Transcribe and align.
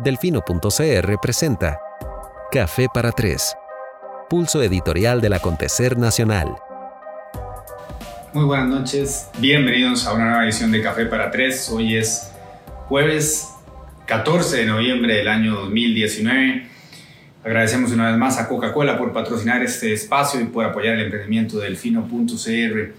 Delfino.cr 0.00 1.16
presenta 1.20 1.80
Café 2.52 2.86
para 2.94 3.10
Tres, 3.10 3.56
pulso 4.30 4.62
editorial 4.62 5.20
del 5.20 5.32
acontecer 5.32 5.98
nacional. 5.98 6.54
Muy 8.32 8.44
buenas 8.44 8.68
noches, 8.68 9.28
bienvenidos 9.38 10.06
a 10.06 10.12
una 10.12 10.26
nueva 10.26 10.44
edición 10.44 10.70
de 10.70 10.82
Café 10.82 11.06
para 11.06 11.32
Tres. 11.32 11.68
Hoy 11.70 11.96
es 11.96 12.30
jueves 12.86 13.48
14 14.06 14.58
de 14.58 14.66
noviembre 14.66 15.16
del 15.16 15.26
año 15.26 15.56
2019. 15.56 16.68
Agradecemos 17.42 17.90
una 17.90 18.10
vez 18.10 18.18
más 18.18 18.38
a 18.38 18.46
Coca-Cola 18.46 18.96
por 18.98 19.12
patrocinar 19.12 19.64
este 19.64 19.92
espacio 19.92 20.40
y 20.40 20.44
por 20.44 20.64
apoyar 20.64 20.94
el 20.94 21.06
emprendimiento 21.06 21.58
del 21.58 21.72
Delfino.cr. 21.72 22.94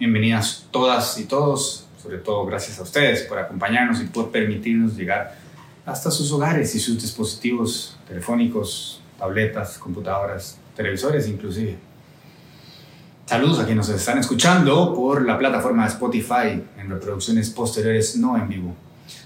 Bienvenidas 0.00 0.66
todas 0.72 1.20
y 1.20 1.26
todos, 1.26 1.86
sobre 2.02 2.18
todo 2.18 2.44
gracias 2.46 2.80
a 2.80 2.82
ustedes 2.82 3.22
por 3.22 3.38
acompañarnos 3.38 4.00
y 4.00 4.06
por 4.06 4.32
permitirnos 4.32 4.96
llegar 4.96 5.41
hasta 5.84 6.10
sus 6.10 6.30
hogares 6.32 6.74
y 6.74 6.80
sus 6.80 7.00
dispositivos 7.00 7.96
telefónicos, 8.06 9.00
tabletas, 9.18 9.78
computadoras, 9.78 10.58
televisores 10.76 11.28
inclusive. 11.28 11.76
Saludos 13.26 13.60
a 13.60 13.64
quienes 13.66 13.88
nos 13.88 13.96
están 13.96 14.18
escuchando 14.18 14.94
por 14.94 15.24
la 15.24 15.38
plataforma 15.38 15.86
Spotify 15.86 16.62
en 16.78 16.90
reproducciones 16.90 17.50
posteriores 17.50 18.16
no 18.16 18.36
en 18.36 18.48
vivo. 18.48 18.76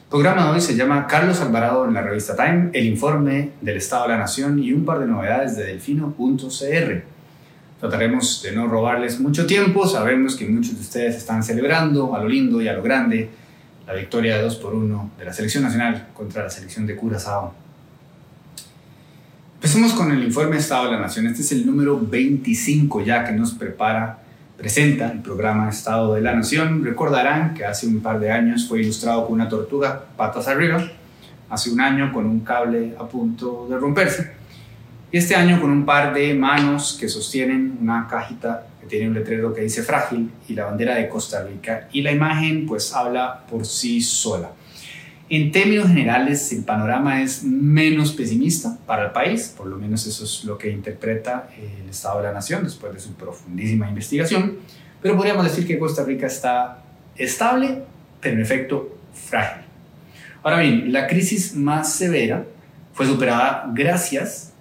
El 0.04 0.10
programa 0.10 0.46
de 0.46 0.50
hoy 0.52 0.60
se 0.60 0.76
llama 0.76 1.06
Carlos 1.06 1.40
Alvarado 1.40 1.84
en 1.84 1.94
la 1.94 2.02
revista 2.02 2.36
Time, 2.36 2.70
el 2.72 2.86
informe 2.86 3.52
del 3.60 3.78
Estado 3.78 4.04
de 4.04 4.08
la 4.10 4.18
Nación 4.18 4.58
y 4.62 4.72
un 4.72 4.84
par 4.84 5.00
de 5.00 5.06
novedades 5.06 5.56
de 5.56 5.64
delfino.cr. 5.64 7.04
Trataremos 7.80 8.42
de 8.42 8.52
no 8.52 8.68
robarles 8.68 9.18
mucho 9.18 9.46
tiempo, 9.46 9.86
sabemos 9.86 10.36
que 10.36 10.46
muchos 10.46 10.74
de 10.76 10.80
ustedes 10.80 11.16
están 11.16 11.42
celebrando 11.42 12.14
a 12.14 12.20
lo 12.20 12.28
lindo 12.28 12.62
y 12.62 12.68
a 12.68 12.72
lo 12.72 12.82
grande 12.82 13.28
la 13.86 13.94
victoria 13.94 14.36
de 14.36 14.42
2 14.42 14.56
por 14.56 14.74
1 14.74 15.12
de 15.18 15.24
la 15.24 15.32
selección 15.32 15.62
nacional 15.62 16.08
contra 16.12 16.42
la 16.42 16.50
selección 16.50 16.86
de 16.86 16.96
Curazao. 16.96 17.54
Empecemos 19.54 19.92
con 19.92 20.12
el 20.12 20.22
informe 20.22 20.56
Estado 20.56 20.86
de 20.86 20.92
la 20.92 21.00
Nación. 21.00 21.26
Este 21.26 21.42
es 21.42 21.52
el 21.52 21.66
número 21.66 21.98
25 21.98 23.02
ya 23.02 23.24
que 23.24 23.32
nos 23.32 23.52
prepara, 23.52 24.18
presenta 24.56 25.10
el 25.10 25.20
programa 25.20 25.68
Estado 25.68 26.14
de 26.14 26.20
la 26.20 26.34
Nación. 26.34 26.84
Recordarán 26.84 27.54
que 27.54 27.64
hace 27.64 27.86
un 27.86 28.00
par 28.00 28.20
de 28.20 28.30
años 28.30 28.68
fue 28.68 28.80
ilustrado 28.80 29.24
con 29.24 29.34
una 29.34 29.48
tortuga 29.48 30.04
patas 30.16 30.48
arriba, 30.48 30.86
hace 31.48 31.70
un 31.70 31.80
año 31.80 32.12
con 32.12 32.26
un 32.26 32.40
cable 32.40 32.94
a 32.98 33.06
punto 33.06 33.66
de 33.70 33.76
romperse 33.78 34.36
y 35.12 35.18
este 35.18 35.36
año 35.36 35.60
con 35.60 35.70
un 35.70 35.84
par 35.84 36.12
de 36.12 36.34
manos 36.34 36.96
que 36.98 37.08
sostienen 37.08 37.78
una 37.80 38.08
cajita 38.08 38.66
tiene 38.86 39.08
un 39.08 39.14
letrero 39.14 39.52
que 39.52 39.62
dice 39.62 39.82
frágil 39.82 40.30
y 40.48 40.54
la 40.54 40.66
bandera 40.66 40.96
de 40.96 41.08
Costa 41.08 41.44
Rica 41.44 41.88
y 41.92 42.02
la 42.02 42.12
imagen 42.12 42.66
pues 42.66 42.92
habla 42.94 43.46
por 43.46 43.66
sí 43.66 44.00
sola. 44.00 44.52
En 45.28 45.50
términos 45.50 45.88
generales 45.88 46.52
el 46.52 46.64
panorama 46.64 47.20
es 47.20 47.42
menos 47.42 48.12
pesimista 48.12 48.78
para 48.86 49.06
el 49.06 49.10
país, 49.10 49.52
por 49.56 49.66
lo 49.66 49.76
menos 49.76 50.06
eso 50.06 50.24
es 50.24 50.44
lo 50.44 50.56
que 50.56 50.70
interpreta 50.70 51.48
el 51.82 51.88
Estado 51.88 52.18
de 52.18 52.28
la 52.28 52.32
Nación 52.32 52.62
después 52.62 52.92
de 52.92 53.00
su 53.00 53.14
profundísima 53.14 53.88
investigación, 53.88 54.58
pero 55.02 55.16
podríamos 55.16 55.44
decir 55.44 55.66
que 55.66 55.78
Costa 55.78 56.04
Rica 56.04 56.26
está 56.26 56.84
estable, 57.16 57.82
pero 58.20 58.36
en 58.36 58.42
efecto 58.42 58.96
frágil. 59.12 59.64
Ahora 60.44 60.60
bien, 60.60 60.92
la 60.92 61.08
crisis 61.08 61.56
más 61.56 61.92
severa 61.92 62.44
fue 62.92 63.06
superada 63.06 63.68
gracias 63.74 64.52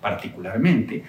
particularmente 0.00 1.04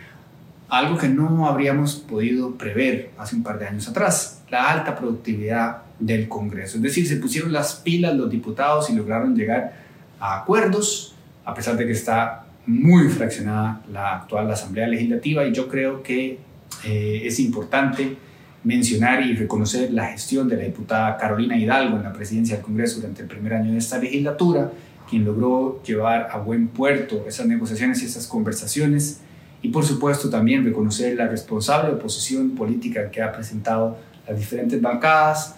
algo 0.71 0.97
que 0.97 1.09
no 1.09 1.47
habríamos 1.47 1.95
podido 1.95 2.55
prever 2.55 3.11
hace 3.17 3.35
un 3.35 3.43
par 3.43 3.59
de 3.59 3.67
años 3.67 3.89
atrás, 3.89 4.41
la 4.49 4.71
alta 4.71 4.95
productividad 4.95 5.81
del 5.99 6.29
Congreso. 6.29 6.77
Es 6.77 6.83
decir, 6.83 7.05
se 7.05 7.17
pusieron 7.17 7.51
las 7.51 7.75
pilas 7.75 8.15
los 8.15 8.29
diputados 8.31 8.89
y 8.89 8.95
lograron 8.95 9.35
llegar 9.35 9.73
a 10.17 10.39
acuerdos, 10.39 11.13
a 11.43 11.53
pesar 11.53 11.75
de 11.75 11.85
que 11.85 11.91
está 11.91 12.45
muy 12.65 13.09
fraccionada 13.09 13.81
la 13.91 14.15
actual 14.15 14.49
Asamblea 14.49 14.87
Legislativa 14.87 15.45
y 15.45 15.51
yo 15.51 15.67
creo 15.67 16.01
que 16.01 16.39
eh, 16.85 17.21
es 17.25 17.37
importante 17.41 18.15
mencionar 18.63 19.25
y 19.25 19.35
reconocer 19.35 19.91
la 19.91 20.07
gestión 20.07 20.47
de 20.47 20.55
la 20.55 20.63
diputada 20.63 21.17
Carolina 21.17 21.57
Hidalgo 21.57 21.97
en 21.97 22.03
la 22.03 22.13
presidencia 22.13 22.55
del 22.55 22.63
Congreso 22.63 23.01
durante 23.01 23.23
el 23.23 23.27
primer 23.27 23.55
año 23.55 23.73
de 23.73 23.77
esta 23.77 23.97
legislatura, 23.97 24.71
quien 25.09 25.25
logró 25.25 25.83
llevar 25.83 26.29
a 26.31 26.37
buen 26.37 26.69
puerto 26.69 27.25
esas 27.27 27.45
negociaciones 27.45 28.01
y 28.01 28.05
esas 28.05 28.25
conversaciones 28.25 29.19
y 29.61 29.69
por 29.69 29.85
supuesto 29.85 30.29
también 30.29 30.65
reconocer 30.65 31.15
la 31.15 31.27
responsable 31.27 31.93
oposición 31.93 32.51
política 32.51 33.11
que 33.11 33.21
ha 33.21 33.31
presentado 33.31 33.97
las 34.27 34.37
diferentes 34.37 34.81
bancadas, 34.81 35.55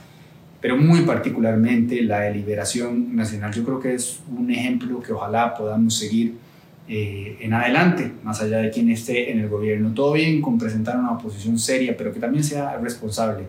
pero 0.59 0.77
muy 0.77 1.01
particularmente 1.01 2.01
la 2.01 2.21
de 2.21 2.33
Liberación 2.33 3.15
Nacional. 3.15 3.53
Yo 3.53 3.63
creo 3.63 3.79
que 3.79 3.93
es 3.93 4.21
un 4.29 4.49
ejemplo 4.51 5.01
que 5.01 5.13
ojalá 5.13 5.53
podamos 5.53 5.97
seguir 5.97 6.35
eh, 6.87 7.37
en 7.39 7.53
adelante, 7.53 8.11
más 8.23 8.41
allá 8.41 8.57
de 8.57 8.69
quien 8.69 8.89
esté 8.89 9.31
en 9.31 9.39
el 9.39 9.47
gobierno. 9.47 9.93
Todo 9.93 10.13
bien 10.13 10.41
con 10.41 10.57
presentar 10.57 10.97
una 10.97 11.11
oposición 11.11 11.57
seria, 11.57 11.95
pero 11.95 12.13
que 12.13 12.19
también 12.19 12.43
sea 12.43 12.77
responsable. 12.77 13.45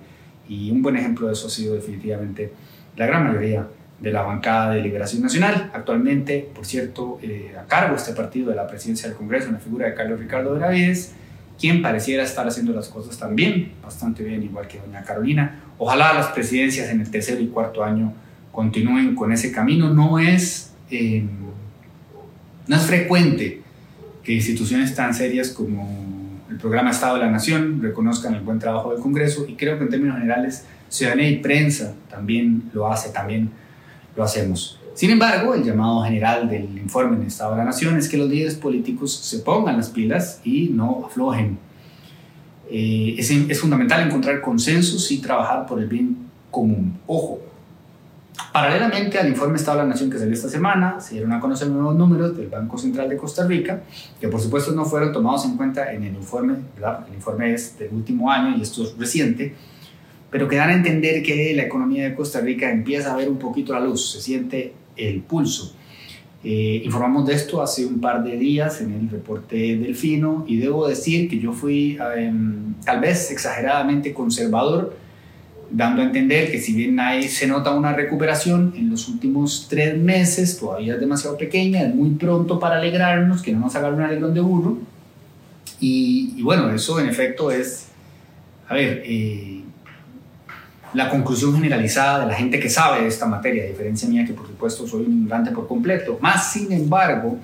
Y 0.48 0.70
un 0.70 0.82
buen 0.82 0.96
ejemplo 0.96 1.26
de 1.26 1.32
eso 1.32 1.46
ha 1.48 1.50
sido 1.50 1.74
definitivamente 1.74 2.52
la 2.96 3.06
gran 3.06 3.24
mayoría 3.26 3.66
de 4.00 4.12
la 4.12 4.22
bancada 4.22 4.74
de 4.74 4.82
Liberación 4.82 5.22
Nacional, 5.22 5.70
actualmente, 5.72 6.48
por 6.54 6.66
cierto, 6.66 7.18
eh, 7.22 7.54
a 7.58 7.64
cargo 7.66 7.96
este 7.96 8.12
partido 8.12 8.50
de 8.50 8.56
la 8.56 8.66
presidencia 8.66 9.08
del 9.08 9.16
Congreso 9.16 9.48
en 9.48 9.54
la 9.54 9.60
figura 9.60 9.86
de 9.86 9.94
Carlos 9.94 10.18
Ricardo 10.18 10.52
Benavides, 10.54 11.14
quien 11.58 11.82
pareciera 11.82 12.24
estar 12.24 12.46
haciendo 12.46 12.72
las 12.72 12.88
cosas 12.88 13.16
también, 13.18 13.72
bastante 13.82 14.24
bien, 14.24 14.42
igual 14.42 14.66
que 14.66 14.78
doña 14.78 15.02
Carolina. 15.02 15.60
Ojalá 15.78 16.12
las 16.12 16.28
presidencias 16.28 16.90
en 16.90 17.00
el 17.00 17.10
tercer 17.10 17.40
y 17.40 17.46
cuarto 17.46 17.84
año 17.84 18.12
continúen 18.52 19.14
con 19.14 19.32
ese 19.32 19.52
camino. 19.52 19.92
No 19.92 20.18
es, 20.18 20.72
em, 20.90 21.28
no 22.66 22.76
es 22.76 22.82
frecuente 22.82 23.62
que 24.22 24.32
instituciones 24.32 24.94
tan 24.94 25.14
serias 25.14 25.50
como 25.50 26.14
el 26.50 26.56
programa 26.56 26.90
Estado 26.90 27.14
de 27.14 27.20
la 27.20 27.30
Nación 27.30 27.80
reconozcan 27.82 28.34
el 28.34 28.40
buen 28.40 28.58
trabajo 28.58 28.92
del 28.92 29.00
Congreso 29.00 29.46
y 29.48 29.54
creo 29.54 29.78
que 29.78 29.84
en 29.84 29.90
términos 29.90 30.16
generales 30.16 30.64
ciudadanía 30.88 31.28
y 31.28 31.36
prensa 31.38 31.94
también 32.08 32.70
lo 32.72 32.90
hace, 32.90 33.10
también 33.10 33.50
lo 34.16 34.24
hacemos. 34.24 34.78
Sin 34.94 35.10
embargo, 35.10 35.54
el 35.54 35.64
llamado 35.64 36.02
general 36.04 36.48
del 36.48 36.78
informe 36.78 37.16
del 37.16 37.26
Estado 37.26 37.52
de 37.52 37.58
la 37.58 37.64
Nación 37.64 37.96
es 37.96 38.08
que 38.08 38.16
los 38.16 38.28
líderes 38.28 38.54
políticos 38.54 39.12
se 39.12 39.40
pongan 39.40 39.76
las 39.76 39.90
pilas 39.90 40.40
y 40.44 40.68
no 40.68 41.06
aflojen. 41.06 41.58
Eh, 42.70 43.16
es, 43.18 43.30
es, 43.30 43.60
fundamental 43.60 44.06
encontrar 44.06 44.40
consensos 44.40 45.10
y 45.10 45.18
trabajar 45.18 45.66
por 45.66 45.80
el 45.80 45.88
bien 45.88 46.16
común. 46.50 46.96
Ojo, 47.06 47.40
paralelamente 48.52 49.18
al 49.18 49.28
informe 49.28 49.56
Estado 49.56 49.78
de 49.78 49.84
la 49.84 49.90
Nación 49.90 50.10
que 50.10 50.18
salió 50.18 50.32
esta 50.32 50.48
semana, 50.48 51.00
se 51.00 51.14
dieron 51.14 51.32
a 51.32 51.40
conocer 51.40 51.68
nuevos 51.68 51.96
números 51.96 52.36
del 52.36 52.46
Banco 52.46 52.78
Central 52.78 53.08
de 53.08 53.16
Costa 53.16 53.46
Rica, 53.46 53.82
que 54.20 54.28
por 54.28 54.40
supuesto 54.40 54.72
no 54.72 54.84
fueron 54.84 55.12
tomados 55.12 55.44
en 55.44 55.56
cuenta 55.56 55.92
en 55.92 56.04
el 56.04 56.14
informe, 56.14 56.54
¿verdad? 56.76 57.04
el 57.08 57.14
informe 57.14 57.52
es 57.52 57.76
del 57.78 57.92
último 57.92 58.30
año 58.30 58.56
y 58.56 58.62
esto 58.62 58.84
es 58.84 58.96
reciente, 58.96 59.54
pero 60.34 60.48
que 60.48 60.56
dan 60.56 60.70
a 60.70 60.74
entender 60.74 61.22
que 61.22 61.54
la 61.54 61.62
economía 61.62 62.02
de 62.02 62.14
Costa 62.16 62.40
Rica 62.40 62.68
empieza 62.68 63.14
a 63.14 63.16
ver 63.16 63.28
un 63.28 63.38
poquito 63.38 63.72
la 63.72 63.78
luz, 63.78 64.10
se 64.10 64.20
siente 64.20 64.72
el 64.96 65.20
pulso. 65.20 65.76
Eh, 66.42 66.82
informamos 66.84 67.28
de 67.28 67.34
esto 67.34 67.62
hace 67.62 67.86
un 67.86 68.00
par 68.00 68.24
de 68.24 68.36
días 68.36 68.80
en 68.80 68.94
el 68.94 69.08
reporte 69.08 69.54
Delfino 69.76 70.44
y 70.48 70.56
debo 70.56 70.88
decir 70.88 71.28
que 71.30 71.38
yo 71.38 71.52
fui 71.52 71.96
em, 72.16 72.74
tal 72.84 72.98
vez 72.98 73.30
exageradamente 73.30 74.12
conservador, 74.12 74.96
dando 75.70 76.02
a 76.02 76.06
entender 76.06 76.50
que 76.50 76.60
si 76.60 76.72
bien 76.74 76.98
ahí 76.98 77.28
se 77.28 77.46
nota 77.46 77.70
una 77.70 77.92
recuperación 77.92 78.74
en 78.76 78.90
los 78.90 79.08
últimos 79.08 79.68
tres 79.70 79.96
meses, 79.96 80.58
todavía 80.58 80.94
es 80.94 81.00
demasiado 81.00 81.38
pequeña, 81.38 81.82
es 81.82 81.94
muy 81.94 82.10
pronto 82.10 82.58
para 82.58 82.78
alegrarnos, 82.78 83.40
que 83.40 83.52
no 83.52 83.60
nos 83.60 83.76
haga 83.76 83.90
un 83.90 84.02
alegrón 84.02 84.34
de 84.34 84.40
burro. 84.40 84.78
Y, 85.78 86.34
y, 86.36 86.42
bueno, 86.42 86.74
eso 86.74 86.98
en 86.98 87.08
efecto 87.08 87.52
es, 87.52 87.86
a 88.66 88.74
ver, 88.74 89.00
eh, 89.06 89.53
la 90.94 91.10
conclusión 91.10 91.54
generalizada 91.54 92.20
de 92.20 92.26
la 92.26 92.34
gente 92.34 92.60
que 92.60 92.70
sabe 92.70 93.02
de 93.02 93.08
esta 93.08 93.26
materia, 93.26 93.64
a 93.64 93.66
diferencia 93.66 94.08
mía 94.08 94.24
que 94.24 94.32
por 94.32 94.46
supuesto 94.46 94.86
soy 94.86 95.04
un 95.04 95.12
ignorante 95.12 95.50
por 95.50 95.66
completo. 95.66 96.18
Más 96.20 96.52
sin 96.52 96.70
embargo, 96.72 97.38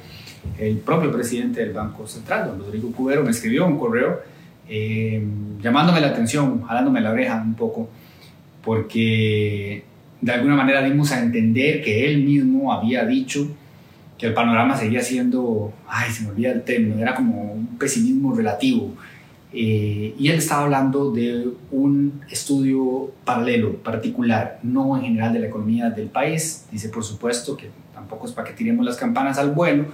el 0.59 0.79
propio 0.79 1.11
presidente 1.13 1.61
del 1.61 1.73
Banco 1.73 2.07
Central, 2.07 2.47
don 2.47 2.61
Rodrigo 2.61 2.93
Cubero, 2.93 3.25
me 3.25 3.31
escribió 3.31 3.67
un 3.67 3.79
correo 3.79 4.21
eh, 4.69 5.23
llamándome 5.61 6.01
la 6.01 6.09
atención, 6.09 6.63
jalándome 6.63 7.01
la 7.01 7.11
oreja 7.11 7.43
un 7.45 7.55
poco, 7.55 7.91
porque 8.63 9.83
de 10.21 10.33
alguna 10.33 10.55
manera 10.55 10.83
dimos 10.83 11.11
a 11.11 11.21
entender 11.21 11.83
que 11.83 12.07
él 12.07 12.23
mismo 12.23 12.73
había 12.73 13.05
dicho 13.05 13.49
que 14.17 14.27
el 14.27 14.35
panorama 14.35 14.77
seguía 14.77 15.03
siendo, 15.03 15.73
ay, 15.89 16.13
se 16.13 16.23
me 16.23 16.31
olvida 16.31 16.53
el 16.53 16.63
término, 16.63 17.01
era 17.01 17.15
como 17.15 17.53
un 17.53 17.79
pesimismo 17.79 18.35
relativo 18.35 18.95
eh, 19.53 20.15
y 20.19 20.29
él 20.29 20.37
estaba 20.37 20.63
hablando 20.63 21.11
de 21.11 21.49
un 21.71 22.21
estudio 22.31 23.11
paralelo, 23.25 23.77
particular, 23.77 24.61
no 24.63 24.97
en 24.97 25.03
general 25.03 25.33
de 25.33 25.41
la 25.41 25.47
economía 25.47 25.91
del 25.91 26.09
país. 26.09 26.67
Dice, 26.71 26.89
por 26.89 27.05
supuesto, 27.05 27.57
que 27.57 27.71
tampoco 27.93 28.27
es 28.27 28.33
para 28.33 28.49
que 28.49 28.55
tiremos 28.55 28.85
las 28.85 28.97
campanas 28.97 29.39
al 29.39 29.51
vuelo, 29.53 29.87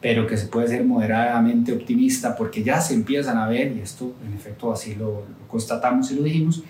pero 0.00 0.26
que 0.26 0.36
se 0.36 0.46
puede 0.46 0.68
ser 0.68 0.84
moderadamente 0.84 1.72
optimista 1.72 2.36
porque 2.36 2.62
ya 2.62 2.80
se 2.80 2.94
empiezan 2.94 3.38
a 3.38 3.48
ver, 3.48 3.72
y 3.76 3.80
esto 3.80 4.12
en 4.26 4.34
efecto 4.34 4.72
así 4.72 4.94
lo, 4.94 5.24
constatamos 5.48 6.10
y 6.10 6.16
lo 6.16 6.22
dijimos, 6.22 6.62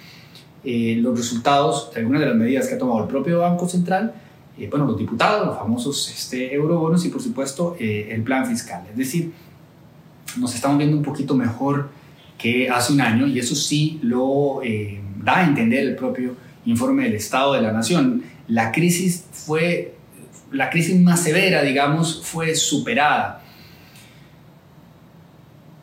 eh, 0.64 0.99
los 1.00 1.17
resultados 1.17 1.90
de 1.93 2.00
algunas 2.00 2.20
de 2.20 2.29
las 2.29 2.37
medidas 2.37 2.69
que 2.69 2.75
ha 2.75 2.79
tomado 2.79 3.02
el 3.02 3.08
propio 3.08 3.40
Banco 3.40 3.69
Central 3.69 4.14
eh, 4.58 4.69
bueno, 4.70 4.84
los 4.84 4.99
diputados, 4.99 5.46
los 5.46 5.56
famosos 5.56 6.11
este, 6.11 6.55
eurobonos 6.55 7.05
y 7.06 7.08
por 7.08 7.23
supuesto 7.23 7.75
eh, 7.79 8.08
el 8.11 8.23
plan 8.23 8.46
fiscal. 8.46 8.84
Es 8.90 8.96
decir, 8.96 9.32
nos 10.38 10.55
estamos 10.55 10.79
viendo 10.79 10.96
un 10.96 11.02
poquito 11.02 11.34
mejor 11.34 11.88
hace 12.70 12.92
un 12.92 13.00
año 13.00 13.26
y 13.26 13.38
eso 13.38 13.54
sí 13.54 13.98
lo 14.02 14.62
eh, 14.62 15.00
da 15.22 15.38
a 15.38 15.44
entender 15.44 15.80
el 15.80 15.96
propio 15.96 16.36
informe 16.66 17.04
del 17.04 17.14
Estado 17.14 17.54
de 17.54 17.62
la 17.62 17.72
Nación. 17.72 18.22
La 18.48 18.72
crisis 18.72 19.24
fue, 19.30 19.94
la 20.50 20.70
crisis 20.70 20.98
más 21.00 21.22
severa, 21.22 21.62
digamos, 21.62 22.22
fue 22.24 22.54
superada. 22.54 23.42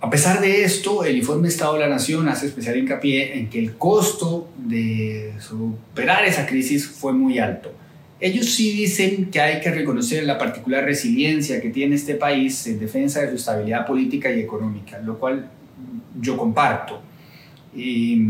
A 0.02 0.10
pesar 0.10 0.40
de 0.40 0.64
esto, 0.64 1.04
el 1.04 1.18
informe 1.18 1.50
Estado 1.50 1.74
de 1.74 1.80
la 1.82 1.90
Nación 1.90 2.30
hace 2.30 2.48
especial 2.48 2.78
hincapié 2.78 3.38
en 3.38 3.50
que 3.50 3.60
el 3.60 3.76
costo 3.76 4.50
de 4.58 5.34
superar 5.40 6.26
esa 6.26 6.46
crisis 6.46 6.88
fue 6.88 7.14
muy 7.14 7.40
alto. 7.40 7.74
Ellos 8.22 8.54
sí 8.54 8.72
dicen 8.72 9.30
que 9.32 9.40
hay 9.40 9.62
que 9.62 9.72
reconocer 9.72 10.24
la 10.26 10.38
particular 10.38 10.84
resiliencia 10.84 11.62
que 11.62 11.70
tiene 11.70 11.96
este 11.96 12.16
país 12.16 12.68
en 12.68 12.80
defensa 12.80 13.22
de 13.22 13.30
su 13.30 13.36
estabilidad 13.36 13.86
política 13.86 14.30
y 14.32 14.42
económica, 14.42 15.00
lo 15.00 15.18
cual 15.18 15.50
yo 16.20 16.38
comparto. 16.38 17.02
Y 17.76 18.22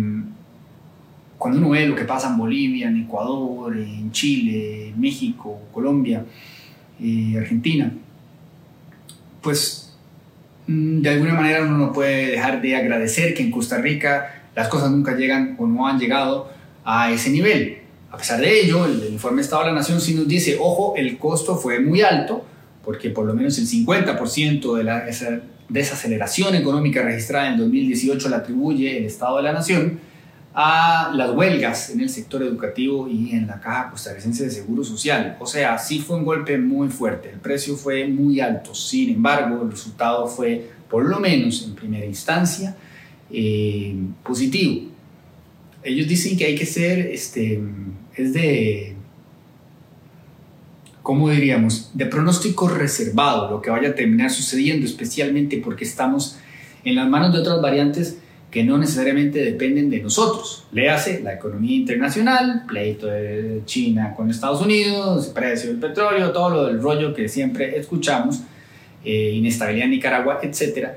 cuando 1.37 1.59
uno 1.59 1.69
ve 1.69 1.87
lo 1.87 1.95
que 1.95 2.05
pasa 2.05 2.29
en 2.29 2.37
Bolivia, 2.37 2.89
en 2.89 3.03
Ecuador, 3.03 3.77
en 3.77 4.11
Chile, 4.11 4.93
México, 4.97 5.59
Colombia, 5.71 6.25
y 6.99 7.37
Argentina, 7.37 7.91
pues 9.41 9.89
Mm, 10.69 11.01
de 11.01 11.09
alguna 11.09 11.33
manera 11.33 11.63
uno 11.63 11.79
no 11.79 11.91
puede 11.91 12.27
dejar 12.27 12.61
de 12.61 12.75
agradecer 12.75 13.33
que 13.33 13.41
en 13.41 13.49
Costa 13.49 13.79
Rica 13.79 14.43
las 14.55 14.67
cosas 14.67 14.91
nunca 14.91 15.15
llegan 15.15 15.55
o 15.57 15.65
no 15.65 15.87
han 15.87 15.97
llegado 15.97 16.51
a 16.85 17.11
ese 17.11 17.31
nivel. 17.31 17.79
A 18.11 18.17
pesar 18.17 18.39
de 18.39 18.61
ello, 18.61 18.85
el, 18.85 19.11
informe 19.11 19.41
Estado 19.41 19.63
de 19.63 19.69
la 19.69 19.73
Nación 19.73 19.99
sí 19.99 20.13
nos 20.13 20.27
dice, 20.27 20.57
ojo, 20.59 20.93
el 20.95 21.17
costo 21.17 21.55
fue 21.55 21.79
muy 21.79 22.01
alto, 22.01 22.45
porque 22.85 23.09
por 23.09 23.25
lo 23.25 23.33
menos 23.33 23.57
el 23.57 23.67
50% 23.67 24.77
de 24.77 24.83
la 24.83 25.07
desaceleración 25.69 26.55
económica 26.55 27.01
registrada 27.01 27.49
en 27.51 27.57
2018 27.57 28.29
la 28.29 28.37
atribuye 28.37 28.97
el 28.97 29.05
Estado 29.05 29.37
de 29.37 29.43
la 29.43 29.53
Nación 29.53 29.99
a 30.53 31.11
las 31.15 31.31
huelgas 31.31 31.91
en 31.91 32.01
el 32.01 32.09
sector 32.09 32.41
educativo 32.41 33.07
y 33.07 33.31
en 33.31 33.47
la 33.47 33.59
Caja 33.59 33.91
Costarricense 33.91 34.45
de 34.45 34.51
Seguro 34.51 34.83
Social. 34.83 35.37
O 35.39 35.45
sea, 35.45 35.77
sí 35.77 35.99
fue 35.99 36.17
un 36.17 36.25
golpe 36.25 36.57
muy 36.57 36.89
fuerte, 36.89 37.29
el 37.29 37.39
precio 37.39 37.75
fue 37.75 38.07
muy 38.07 38.39
alto, 38.39 38.73
sin 38.73 39.11
embargo, 39.11 39.63
el 39.63 39.71
resultado 39.71 40.27
fue, 40.27 40.69
por 40.89 41.07
lo 41.07 41.19
menos 41.19 41.63
en 41.63 41.75
primera 41.75 42.05
instancia, 42.05 42.75
eh, 43.31 43.95
positivo. 44.23 44.89
Ellos 45.83 46.07
dicen 46.07 46.35
que 46.35 46.45
hay 46.45 46.55
que 46.55 46.65
ser, 46.65 46.99
este, 47.07 47.61
es 48.15 48.33
de, 48.33 48.88
¿cómo 51.09 51.27
diríamos?, 51.31 51.89
de 51.95 52.05
pronóstico 52.05 52.67
reservado 52.67 53.49
lo 53.49 53.63
que 53.63 53.71
vaya 53.71 53.89
a 53.89 53.95
terminar 53.95 54.29
sucediendo, 54.29 54.85
especialmente 54.85 55.57
porque 55.57 55.83
estamos 55.83 56.37
en 56.83 56.93
las 56.93 57.09
manos 57.09 57.33
de 57.33 57.39
otras 57.39 57.59
variantes 57.63 58.19
que 58.51 58.63
no 58.63 58.77
necesariamente 58.77 59.43
dependen 59.43 59.89
de 59.89 60.03
nosotros. 60.03 60.67
Le 60.71 60.87
hace 60.91 61.23
la 61.23 61.33
economía 61.33 61.75
internacional, 61.77 62.63
pleito 62.67 63.07
de 63.07 63.63
China 63.65 64.13
con 64.15 64.29
Estados 64.29 64.61
Unidos, 64.61 65.31
precio 65.33 65.71
del 65.71 65.79
petróleo, 65.79 66.31
todo 66.31 66.51
lo 66.51 66.65
del 66.67 66.79
rollo 66.79 67.11
que 67.11 67.27
siempre 67.27 67.75
escuchamos, 67.79 68.41
eh, 69.03 69.31
inestabilidad 69.33 69.85
en 69.85 69.91
Nicaragua, 69.91 70.39
etc. 70.43 70.89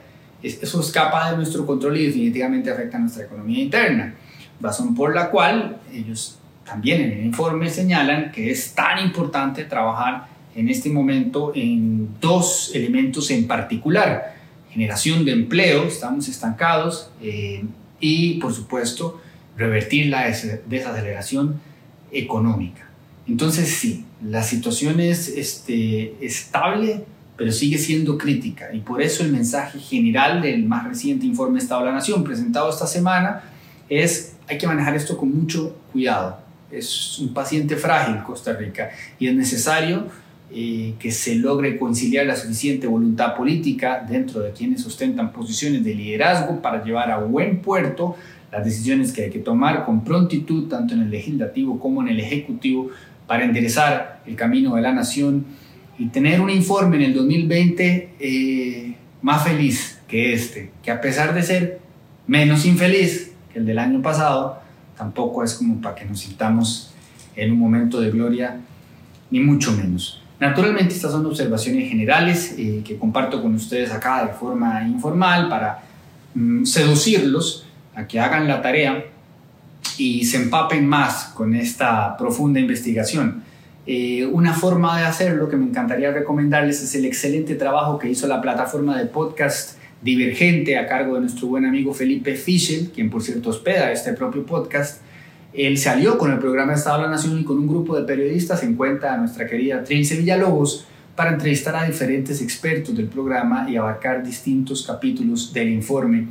Eso 0.42 0.80
escapa 0.82 1.30
de 1.30 1.38
nuestro 1.38 1.64
control 1.64 1.96
y 1.96 2.08
definitivamente 2.08 2.70
afecta 2.70 2.98
a 2.98 3.00
nuestra 3.00 3.24
economía 3.24 3.62
interna. 3.62 4.14
Razón 4.60 4.94
por 4.94 5.14
la 5.14 5.30
cual 5.30 5.78
ellos 5.90 6.38
también 6.72 7.02
en 7.02 7.12
el 7.12 7.24
informe 7.26 7.68
señalan 7.68 8.32
que 8.32 8.50
es 8.50 8.74
tan 8.74 8.98
importante 9.04 9.64
trabajar 9.64 10.26
en 10.54 10.68
este 10.70 10.88
momento 10.88 11.52
en 11.54 12.08
dos 12.18 12.70
elementos 12.74 13.30
en 13.30 13.46
particular 13.46 14.32
generación 14.70 15.26
de 15.26 15.32
empleo, 15.32 15.84
estamos 15.84 16.28
estancados, 16.28 17.10
eh, 17.20 17.62
y 18.00 18.34
por 18.40 18.54
supuesto 18.54 19.20
revertir 19.56 20.06
la 20.06 20.24
desaceleración 20.66 21.60
económica. 22.10 22.88
Entonces 23.28 23.68
sí, 23.68 24.06
la 24.24 24.42
situación 24.42 24.98
es 24.98 25.28
este, 25.28 26.14
estable, 26.24 27.04
pero 27.36 27.52
sigue 27.52 27.76
siendo 27.76 28.16
crítica 28.16 28.72
y 28.72 28.80
por 28.80 29.02
eso 29.02 29.22
el 29.22 29.30
mensaje 29.30 29.78
general 29.78 30.40
del 30.40 30.64
más 30.64 30.88
reciente 30.88 31.26
informe 31.26 31.58
Estado 31.58 31.82
de 31.82 31.88
la 31.88 31.92
Nación 31.92 32.24
presentado 32.24 32.70
esta 32.70 32.86
semana 32.86 33.42
es 33.90 34.36
hay 34.48 34.56
que 34.58 34.66
manejar 34.66 34.94
esto 34.96 35.16
con 35.18 35.34
mucho 35.34 35.76
cuidado. 35.92 36.38
Es 36.72 37.18
un 37.18 37.34
paciente 37.34 37.76
frágil 37.76 38.22
Costa 38.22 38.54
Rica 38.54 38.90
y 39.18 39.28
es 39.28 39.34
necesario 39.34 40.06
eh, 40.50 40.94
que 40.98 41.10
se 41.10 41.34
logre 41.36 41.78
conciliar 41.78 42.26
la 42.26 42.34
suficiente 42.34 42.86
voluntad 42.86 43.36
política 43.36 44.04
dentro 44.08 44.40
de 44.40 44.52
quienes 44.52 44.80
sustentan 44.80 45.32
posiciones 45.32 45.84
de 45.84 45.94
liderazgo 45.94 46.62
para 46.62 46.82
llevar 46.82 47.10
a 47.10 47.18
buen 47.18 47.60
puerto 47.60 48.16
las 48.50 48.64
decisiones 48.64 49.12
que 49.12 49.24
hay 49.24 49.30
que 49.30 49.38
tomar 49.38 49.84
con 49.84 50.02
prontitud, 50.04 50.68
tanto 50.68 50.94
en 50.94 51.02
el 51.02 51.10
legislativo 51.10 51.78
como 51.78 52.02
en 52.02 52.08
el 52.08 52.20
ejecutivo, 52.20 52.90
para 53.26 53.44
enderezar 53.44 54.22
el 54.26 54.36
camino 54.36 54.74
de 54.76 54.82
la 54.82 54.92
nación 54.92 55.46
y 55.98 56.06
tener 56.06 56.40
un 56.40 56.50
informe 56.50 56.96
en 56.96 57.02
el 57.02 57.14
2020 57.14 58.14
eh, 58.18 58.96
más 59.22 59.44
feliz 59.44 60.00
que 60.08 60.34
este, 60.34 60.70
que 60.82 60.90
a 60.90 61.00
pesar 61.00 61.34
de 61.34 61.42
ser 61.42 61.80
menos 62.26 62.66
infeliz 62.66 63.32
que 63.52 63.58
el 63.58 63.66
del 63.66 63.78
año 63.78 64.02
pasado, 64.02 64.61
tampoco 65.02 65.42
es 65.42 65.54
como 65.54 65.80
para 65.80 65.96
que 65.96 66.04
nos 66.04 66.20
sintamos 66.20 66.92
en 67.34 67.50
un 67.50 67.58
momento 67.58 68.00
de 68.00 68.10
gloria, 68.10 68.60
ni 69.30 69.40
mucho 69.40 69.72
menos. 69.72 70.22
Naturalmente 70.38 70.94
estas 70.94 71.10
son 71.10 71.26
observaciones 71.26 71.88
generales 71.88 72.54
eh, 72.56 72.82
que 72.84 72.96
comparto 72.98 73.42
con 73.42 73.54
ustedes 73.54 73.90
acá 73.90 74.24
de 74.24 74.32
forma 74.32 74.86
informal 74.86 75.48
para 75.48 75.82
mm, 76.34 76.64
seducirlos 76.64 77.66
a 77.94 78.06
que 78.06 78.20
hagan 78.20 78.46
la 78.46 78.62
tarea 78.62 79.04
y 79.98 80.24
se 80.24 80.36
empapen 80.36 80.86
más 80.86 81.32
con 81.34 81.54
esta 81.54 82.16
profunda 82.16 82.60
investigación. 82.60 83.42
Eh, 83.86 84.24
una 84.26 84.52
forma 84.52 84.98
de 85.00 85.04
hacerlo 85.04 85.48
que 85.48 85.56
me 85.56 85.66
encantaría 85.66 86.12
recomendarles 86.12 86.80
es 86.80 86.94
el 86.94 87.04
excelente 87.04 87.56
trabajo 87.56 87.98
que 87.98 88.08
hizo 88.08 88.28
la 88.28 88.40
plataforma 88.40 88.96
de 88.96 89.06
podcast 89.06 89.78
Divergente 90.02 90.76
a 90.76 90.86
cargo 90.86 91.14
de 91.14 91.22
nuestro 91.22 91.48
buen 91.48 91.64
amigo 91.64 91.94
Felipe 91.94 92.34
Fischel, 92.34 92.90
quien 92.92 93.08
por 93.08 93.22
cierto 93.22 93.50
hospeda 93.50 93.92
este 93.92 94.12
propio 94.12 94.44
podcast 94.44 95.02
él 95.52 95.76
salió 95.76 96.16
con 96.16 96.32
el 96.32 96.38
programa 96.38 96.72
Estado 96.74 96.98
de 96.98 97.04
la 97.04 97.10
Nación 97.10 97.38
y 97.38 97.44
con 97.44 97.58
un 97.58 97.66
grupo 97.66 97.94
de 97.94 98.04
periodistas 98.04 98.62
en 98.62 98.74
cuenta 98.74 99.12
a 99.12 99.18
nuestra 99.18 99.46
querida 99.46 99.84
Trince 99.84 100.16
Villalobos 100.16 100.86
para 101.14 101.30
entrevistar 101.30 101.76
a 101.76 101.84
diferentes 101.84 102.40
expertos 102.40 102.96
del 102.96 103.08
programa 103.08 103.68
y 103.68 103.76
abarcar 103.76 104.24
distintos 104.24 104.86
capítulos 104.86 105.52
del 105.52 105.68
informe 105.68 106.28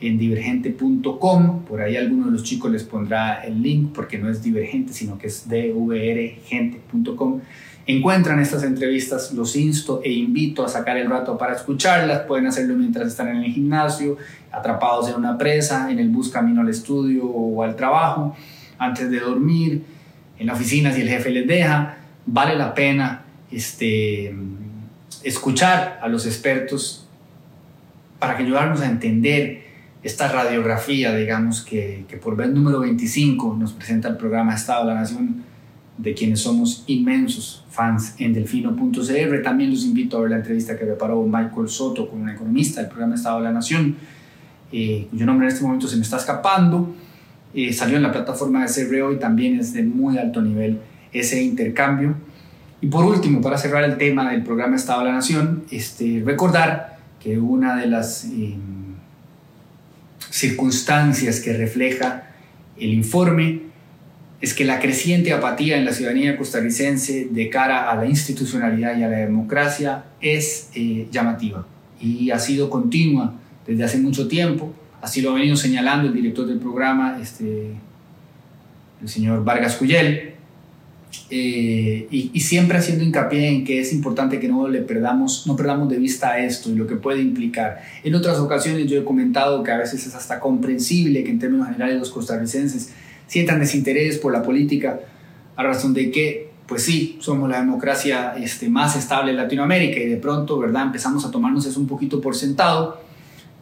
en 0.00 0.18
divergente.com. 0.18 1.62
Por 1.64 1.80
ahí 1.80 1.96
alguno 1.96 2.26
de 2.26 2.32
los 2.32 2.42
chicos 2.42 2.72
les 2.72 2.82
pondrá 2.82 3.44
el 3.44 3.62
link 3.62 3.92
porque 3.94 4.18
no 4.18 4.28
es 4.28 4.42
divergente, 4.42 4.92
sino 4.92 5.18
que 5.18 5.28
es 5.28 5.48
dvrgente.com. 5.48 7.42
Encuentran 7.86 8.40
estas 8.40 8.62
entrevistas, 8.62 9.32
los 9.32 9.56
insto 9.56 10.00
e 10.02 10.10
invito 10.10 10.64
a 10.64 10.68
sacar 10.68 10.96
el 10.96 11.10
rato 11.10 11.36
para 11.36 11.54
escucharlas. 11.54 12.20
Pueden 12.22 12.46
hacerlo 12.46 12.74
mientras 12.74 13.08
están 13.08 13.28
en 13.28 13.44
el 13.44 13.52
gimnasio, 13.52 14.16
atrapados 14.50 15.08
en 15.10 15.16
una 15.16 15.36
presa, 15.36 15.90
en 15.90 15.98
el 15.98 16.08
bus 16.08 16.30
camino 16.30 16.62
al 16.62 16.68
estudio 16.70 17.26
o 17.26 17.62
al 17.62 17.76
trabajo 17.76 18.34
antes 18.78 19.10
de 19.10 19.20
dormir, 19.20 19.84
en 20.38 20.46
la 20.46 20.54
oficina 20.54 20.92
si 20.92 21.02
el 21.02 21.08
jefe 21.08 21.30
les 21.30 21.46
deja, 21.46 21.96
vale 22.26 22.56
la 22.56 22.74
pena 22.74 23.22
este, 23.50 24.34
escuchar 25.22 26.00
a 26.02 26.08
los 26.08 26.26
expertos 26.26 27.06
para 28.18 28.36
que 28.36 28.42
ayudarnos 28.42 28.80
a 28.80 28.86
entender 28.86 29.64
esta 30.02 30.28
radiografía, 30.28 31.14
digamos, 31.14 31.62
que, 31.62 32.04
que 32.08 32.16
por 32.16 32.36
vez 32.36 32.50
número 32.50 32.80
25 32.80 33.56
nos 33.58 33.72
presenta 33.72 34.08
el 34.08 34.16
programa 34.16 34.54
Estado 34.54 34.86
de 34.86 34.94
la 34.94 35.00
Nación, 35.00 35.44
de 35.96 36.14
quienes 36.14 36.40
somos 36.40 36.84
inmensos 36.86 37.64
fans 37.70 38.14
en 38.18 38.32
delfino.cr. 38.32 39.42
También 39.42 39.70
los 39.70 39.84
invito 39.84 40.18
a 40.18 40.20
ver 40.22 40.30
la 40.30 40.36
entrevista 40.36 40.78
que 40.78 40.84
preparó 40.84 41.22
Michael 41.22 41.68
Soto 41.68 42.08
con 42.08 42.22
un 42.22 42.28
economista 42.28 42.80
del 42.80 42.88
programa 42.88 43.14
Estado 43.14 43.38
de 43.38 43.44
la 43.44 43.52
Nación, 43.52 43.96
eh, 44.72 45.06
cuyo 45.10 45.26
nombre 45.26 45.46
en 45.46 45.52
este 45.52 45.64
momento 45.64 45.86
se 45.86 45.96
me 45.96 46.02
está 46.02 46.16
escapando 46.16 46.94
salió 47.72 47.96
en 47.96 48.02
la 48.02 48.12
plataforma 48.12 48.66
de 48.66 48.86
CREO 48.86 49.12
y 49.12 49.18
también 49.18 49.58
es 49.58 49.72
de 49.72 49.82
muy 49.84 50.18
alto 50.18 50.42
nivel 50.42 50.80
ese 51.12 51.42
intercambio. 51.42 52.14
Y 52.80 52.88
por 52.88 53.04
último, 53.04 53.40
para 53.40 53.56
cerrar 53.56 53.84
el 53.84 53.96
tema 53.96 54.30
del 54.30 54.42
programa 54.42 54.76
Estado 54.76 55.00
de 55.00 55.06
la 55.06 55.12
Nación, 55.12 55.64
este, 55.70 56.22
recordar 56.24 56.98
que 57.22 57.38
una 57.38 57.76
de 57.76 57.86
las 57.86 58.24
em, 58.24 58.96
circunstancias 60.30 61.40
que 61.40 61.56
refleja 61.56 62.24
el 62.76 62.92
informe 62.92 63.62
es 64.44 64.52
que 64.52 64.66
la 64.66 64.78
creciente 64.78 65.32
apatía 65.32 65.78
en 65.78 65.86
la 65.86 65.92
ciudadanía 65.94 66.36
costarricense 66.36 67.28
de 67.30 67.48
cara 67.48 67.90
a 67.90 67.96
la 67.96 68.04
institucionalidad 68.04 68.94
y 68.98 69.02
a 69.02 69.08
la 69.08 69.16
democracia 69.16 70.04
es 70.20 70.68
eh, 70.74 71.08
llamativa 71.10 71.66
y 71.98 72.30
ha 72.30 72.38
sido 72.38 72.68
continua 72.68 73.32
desde 73.66 73.84
hace 73.84 73.98
mucho 73.98 74.28
tiempo. 74.28 74.74
Así 75.00 75.22
lo 75.22 75.30
ha 75.30 75.34
venido 75.34 75.56
señalando 75.56 76.08
el 76.08 76.14
director 76.14 76.46
del 76.46 76.58
programa, 76.58 77.18
este, 77.22 77.70
el 79.00 79.08
señor 79.08 79.42
Vargas 79.44 79.76
Cuyel. 79.76 80.34
eh, 81.30 82.06
y, 82.10 82.40
siempre 82.40 82.76
haciendo 82.76 83.02
hincapié 83.02 83.48
en 83.48 83.64
que 83.64 83.80
es 83.80 83.94
importante 83.94 84.38
que 84.40 84.48
no 84.48 84.68
le 84.68 84.80
perdamos, 84.80 85.46
no 85.46 85.56
perdamos 85.56 85.88
de 85.88 85.96
vista 85.96 86.38
esto 86.38 86.70
y 86.70 86.74
lo 86.74 86.86
que 86.86 86.96
puede 86.96 87.22
implicar. 87.22 87.80
En 88.02 88.14
otras 88.14 88.38
ocasiones 88.38 88.90
yo 88.90 89.00
he 89.00 89.04
comentado 89.04 89.62
que 89.62 89.70
a 89.70 89.78
veces 89.78 90.06
es 90.06 90.14
hasta 90.14 90.38
comprensible 90.38 91.24
que 91.24 91.30
en 91.30 91.38
términos 91.38 91.68
generales 91.68 91.98
los 91.98 92.10
costarricenses 92.10 92.90
sientan 93.34 93.58
desinterés 93.58 94.18
por 94.18 94.32
la 94.32 94.44
política 94.44 95.00
a 95.56 95.62
razón 95.64 95.92
de 95.92 96.12
que, 96.12 96.50
pues 96.68 96.84
sí, 96.84 97.18
somos 97.20 97.50
la 97.50 97.58
democracia 97.58 98.34
este, 98.38 98.68
más 98.68 98.94
estable 98.94 99.32
en 99.32 99.38
Latinoamérica 99.38 99.98
y 99.98 100.08
de 100.08 100.18
pronto, 100.18 100.56
¿verdad? 100.56 100.84
Empezamos 100.84 101.24
a 101.24 101.32
tomarnos 101.32 101.66
eso 101.66 101.80
un 101.80 101.88
poquito 101.88 102.20
por 102.20 102.36
sentado, 102.36 103.00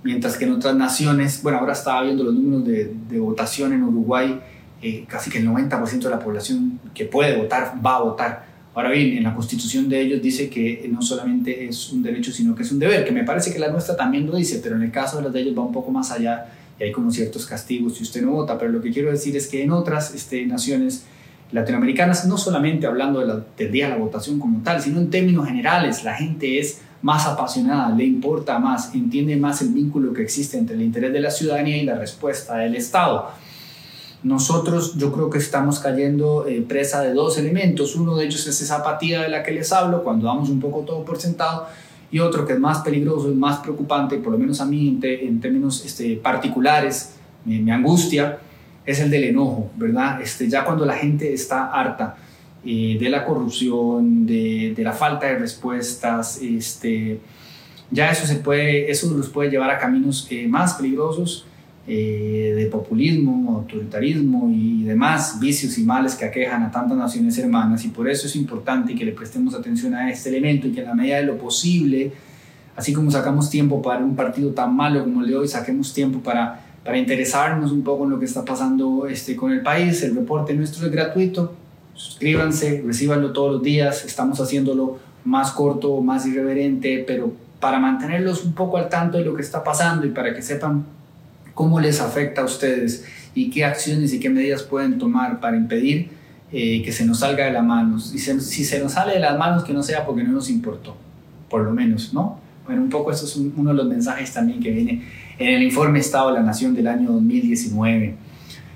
mientras 0.02 0.37
que 0.37 0.45
en 0.45 0.52
otras 0.52 0.76
naciones, 0.76 1.43
bueno, 1.43 1.57
ahora 1.57 1.73
estaba 1.73 2.02
viendo 2.02 2.23
los 2.23 2.35
números 2.35 2.67
de, 2.67 2.95
de 3.09 3.19
votación 3.19 3.73
en 3.73 3.83
Uruguay, 3.83 4.38
eh, 4.83 5.07
casi 5.09 5.31
que 5.31 5.38
el 5.38 5.49
90% 5.49 6.00
de 6.00 6.11
la 6.11 6.19
población 6.19 6.79
que 6.93 7.07
puede 7.07 7.38
votar 7.38 7.73
va 7.83 7.97
a 7.97 8.02
votar. 8.02 8.45
Ahora 8.75 8.91
bien, 8.91 9.17
en 9.17 9.23
la 9.23 9.35
constitución 9.35 9.88
de 9.88 10.02
ellos 10.02 10.21
dice 10.21 10.50
que 10.50 10.87
no 10.93 11.00
solamente 11.00 11.67
es 11.67 11.91
un 11.93 12.02
derecho, 12.02 12.31
sino 12.31 12.55
que 12.55 12.62
es 12.62 12.71
un 12.71 12.79
deber, 12.79 13.07
que 13.07 13.12
me 13.12 13.25
parece 13.25 13.55
que 13.55 13.59
la 13.59 13.71
nuestra 13.71 13.97
también 13.97 14.26
lo 14.26 14.37
dice, 14.37 14.61
pero 14.62 14.76
en 14.76 14.83
el 14.83 14.91
caso 14.91 15.17
de 15.17 15.23
las 15.23 15.33
de 15.33 15.41
ellos 15.41 15.57
va 15.57 15.62
un 15.62 15.73
poco 15.73 15.91
más 15.91 16.11
allá 16.11 16.45
hay 16.85 16.93
como 16.93 17.11
ciertos 17.11 17.47
castigos 17.47 17.97
si 17.97 18.03
usted 18.03 18.23
no 18.23 18.33
vota. 18.33 18.59
Pero 18.59 18.73
lo 18.73 18.81
que 18.81 18.91
quiero 18.91 19.11
decir 19.11 19.37
es 19.37 19.47
que 19.49 19.62
en 19.62 19.73
otras 19.73 20.15
este, 20.15 20.45
naciones 20.47 21.05
latinoamericanas, 21.53 22.27
no 22.27 22.39
solamente 22.39 22.87
hablando 22.87 23.21
de 23.21 23.27
la, 23.27 23.45
del 23.57 23.71
día 23.71 23.87
de 23.87 23.93
la 23.93 23.99
votación 23.99 24.39
como 24.39 24.62
tal, 24.62 24.81
sino 24.81 25.01
en 25.01 25.11
términos 25.11 25.47
generales, 25.47 26.03
la 26.03 26.15
gente 26.15 26.59
es 26.59 26.81
más 27.03 27.27
apasionada, 27.27 27.95
le 27.95 28.05
importa 28.05 28.59
más, 28.59 28.95
entiende 28.95 29.37
más 29.37 29.61
el 29.61 29.69
vínculo 29.69 30.12
que 30.12 30.23
existe 30.23 30.57
entre 30.57 30.77
el 30.77 30.83
interés 30.83 31.12
de 31.12 31.21
la 31.21 31.31
ciudadanía 31.31 31.77
y 31.77 31.85
la 31.85 31.97
respuesta 31.97 32.57
del 32.57 32.77
Estado. 32.77 33.29
Nosotros 34.23 34.97
yo 34.97 35.12
creo 35.12 35.29
que 35.29 35.39
estamos 35.39 35.81
cayendo 35.81 36.47
eh, 36.47 36.65
presa 36.67 37.01
de 37.01 37.12
dos 37.12 37.39
elementos. 37.39 37.97
Uno 37.97 38.17
de 38.17 38.27
ellos 38.27 38.47
es 38.47 38.62
esa 38.62 38.77
apatía 38.77 39.23
de 39.23 39.29
la 39.29 39.43
que 39.43 39.51
les 39.51 39.73
hablo, 39.73 40.05
cuando 40.05 40.27
damos 40.27 40.49
un 40.49 40.61
poco 40.61 40.83
todo 40.83 41.05
por 41.05 41.21
sentado, 41.21 41.67
y 42.12 42.19
otro 42.19 42.47
que 42.47 42.52
es 42.52 42.61
más 42.61 42.81
peligroso 42.83 43.33
y 43.33 43.35
más 43.35 43.59
preocupante, 43.61 44.19
por 44.19 44.33
lo 44.33 44.38
menos 44.38 44.61
a 44.61 44.66
mí 44.66 45.00
en, 45.02 45.40
términos 45.40 45.83
este, 45.85 46.16
particulares, 46.16 47.16
me, 47.47 47.73
angustia, 47.73 48.38
es 48.85 49.00
el 49.00 49.11
del 49.11 49.25
enojo, 49.25 49.71
¿verdad? 49.76 50.21
Este, 50.21 50.49
ya 50.49 50.62
cuando 50.62 50.85
la 50.85 50.95
gente 50.95 51.33
está 51.33 51.71
harta 51.71 52.16
eh, 52.64 52.99
de 53.00 53.09
la 53.09 53.25
corrupción, 53.25 54.26
de, 54.26 54.75
de, 54.76 54.85
la 54.85 54.92
falta 54.92 55.26
de 55.26 55.38
respuestas, 55.38 56.38
este, 56.42 57.19
ya 57.90 58.11
eso, 58.11 58.26
se 58.26 58.37
puede, 58.37 58.90
eso 58.90 59.11
los 59.16 59.31
puede 59.31 59.50
llevar 59.50 59.71
a 59.71 59.78
caminos 59.78 60.26
eh, 60.31 60.47
más 60.47 60.75
peligrosos 60.75 61.47
eh, 61.85 62.55
de 62.57 62.67
populismo, 62.67 63.57
autoritarismo 63.57 64.49
y 64.55 64.85
demás 64.85 65.41
vicios 65.41 65.77
y 65.79 65.83
males 65.83 66.15
que 66.15 66.25
aquejan 66.25 66.62
a 66.62 66.71
tantas 66.71 66.97
naciones 66.97 67.37
hermanas. 67.39 67.85
Y 67.85 67.89
por 67.89 68.09
eso 68.09 68.29
es 68.29 68.37
importante 68.37 68.95
que 68.95 69.05
le 69.05 69.11
prestemos 69.11 69.53
atención 69.53 69.93
a 69.95 70.09
este 70.09 70.29
elemento 70.29 70.69
y 70.69 70.73
que 70.73 70.83
en 70.83 70.87
la 70.87 70.95
medida 70.95 71.17
de 71.17 71.25
lo 71.25 71.37
posible, 71.37 72.12
así 72.77 72.93
como 72.93 73.11
sacamos 73.11 73.51
tiempo 73.51 73.83
para 73.83 74.05
un 74.05 74.15
partido 74.15 74.51
tan 74.51 74.77
malo 74.77 75.03
como 75.03 75.23
el 75.23 75.29
de 75.29 75.37
hoy, 75.37 75.49
saquemos 75.49 75.93
tiempo 75.93 76.21
para, 76.21 76.65
para 76.85 76.97
interesarnos 76.99 77.73
un 77.73 77.83
poco 77.83 78.05
en 78.05 78.11
lo 78.11 78.21
que 78.21 78.27
está 78.27 78.45
pasando 78.45 79.09
este, 79.09 79.35
con 79.35 79.51
el 79.51 79.62
país. 79.62 80.05
El 80.05 80.15
reporte 80.15 80.55
nuestro 80.55 80.87
es 80.87 80.93
gratuito, 80.93 81.53
suscríbanse, 81.95 82.85
recibanlo 82.87 83.33
todos 83.33 83.55
los 83.55 83.62
días, 83.65 84.05
estamos 84.05 84.41
haciéndolo 84.41 85.01
más 85.25 85.51
corto, 85.51 86.01
más 86.01 86.27
irreverente, 86.27 87.03
pero 87.05 87.33
para 87.59 87.81
mantenerlos 87.81 88.45
un 88.45 88.53
poco 88.53 88.77
al 88.77 88.89
tanto 88.89 89.19
de 89.19 89.25
lo 89.25 89.35
que 89.35 89.43
está 89.43 89.65
pasando 89.65 90.07
y 90.07 90.11
para 90.11 90.33
que 90.33 90.43
sepan 90.43 90.85
cómo 91.54 91.80
les 91.80 92.00
afecta 92.00 92.42
a 92.42 92.44
ustedes 92.44 93.04
y 93.35 93.50
qué 93.50 93.64
acciones 93.64 94.12
y 94.12 94.21
qué 94.21 94.30
medidas 94.30 94.62
pueden 94.62 94.99
tomar 94.99 95.40
para 95.40 95.56
impedir 95.56 96.11
eh, 96.52 96.82
que 96.82 96.92
se 96.92 97.06
nos 97.06 97.21
salga 97.21 97.47
de 97.47 97.52
las 97.52 97.64
manos. 97.64 98.12
Y 98.14 98.18
si 98.18 98.64
se 98.64 98.78
nos 98.78 98.92
sale 98.92 99.14
de 99.14 99.21
las 99.21 99.38
manos, 99.38 99.64
que 99.64 99.73
no 99.73 99.82
sea 99.82 100.04
porque 100.04 100.23
no 100.23 100.32
nos 100.32 100.50
importó, 100.50 100.97
por 101.49 101.62
lo 101.62 101.73
menos, 101.73 102.12
¿no? 102.12 102.40
Bueno, 102.66 102.82
un 102.82 102.90
poco 102.90 103.11
eso 103.11 103.25
es 103.25 103.37
uno 103.37 103.71
de 103.71 103.76
los 103.76 103.87
mensajes 103.87 104.32
también 104.32 104.61
que 104.61 104.71
viene 104.71 105.02
en 105.38 105.54
el 105.54 105.62
informe 105.62 105.99
Estado 105.99 106.28
de 106.28 106.35
la 106.35 106.42
Nación 106.42 106.75
del 106.75 106.87
año 106.87 107.11
2019. 107.11 108.14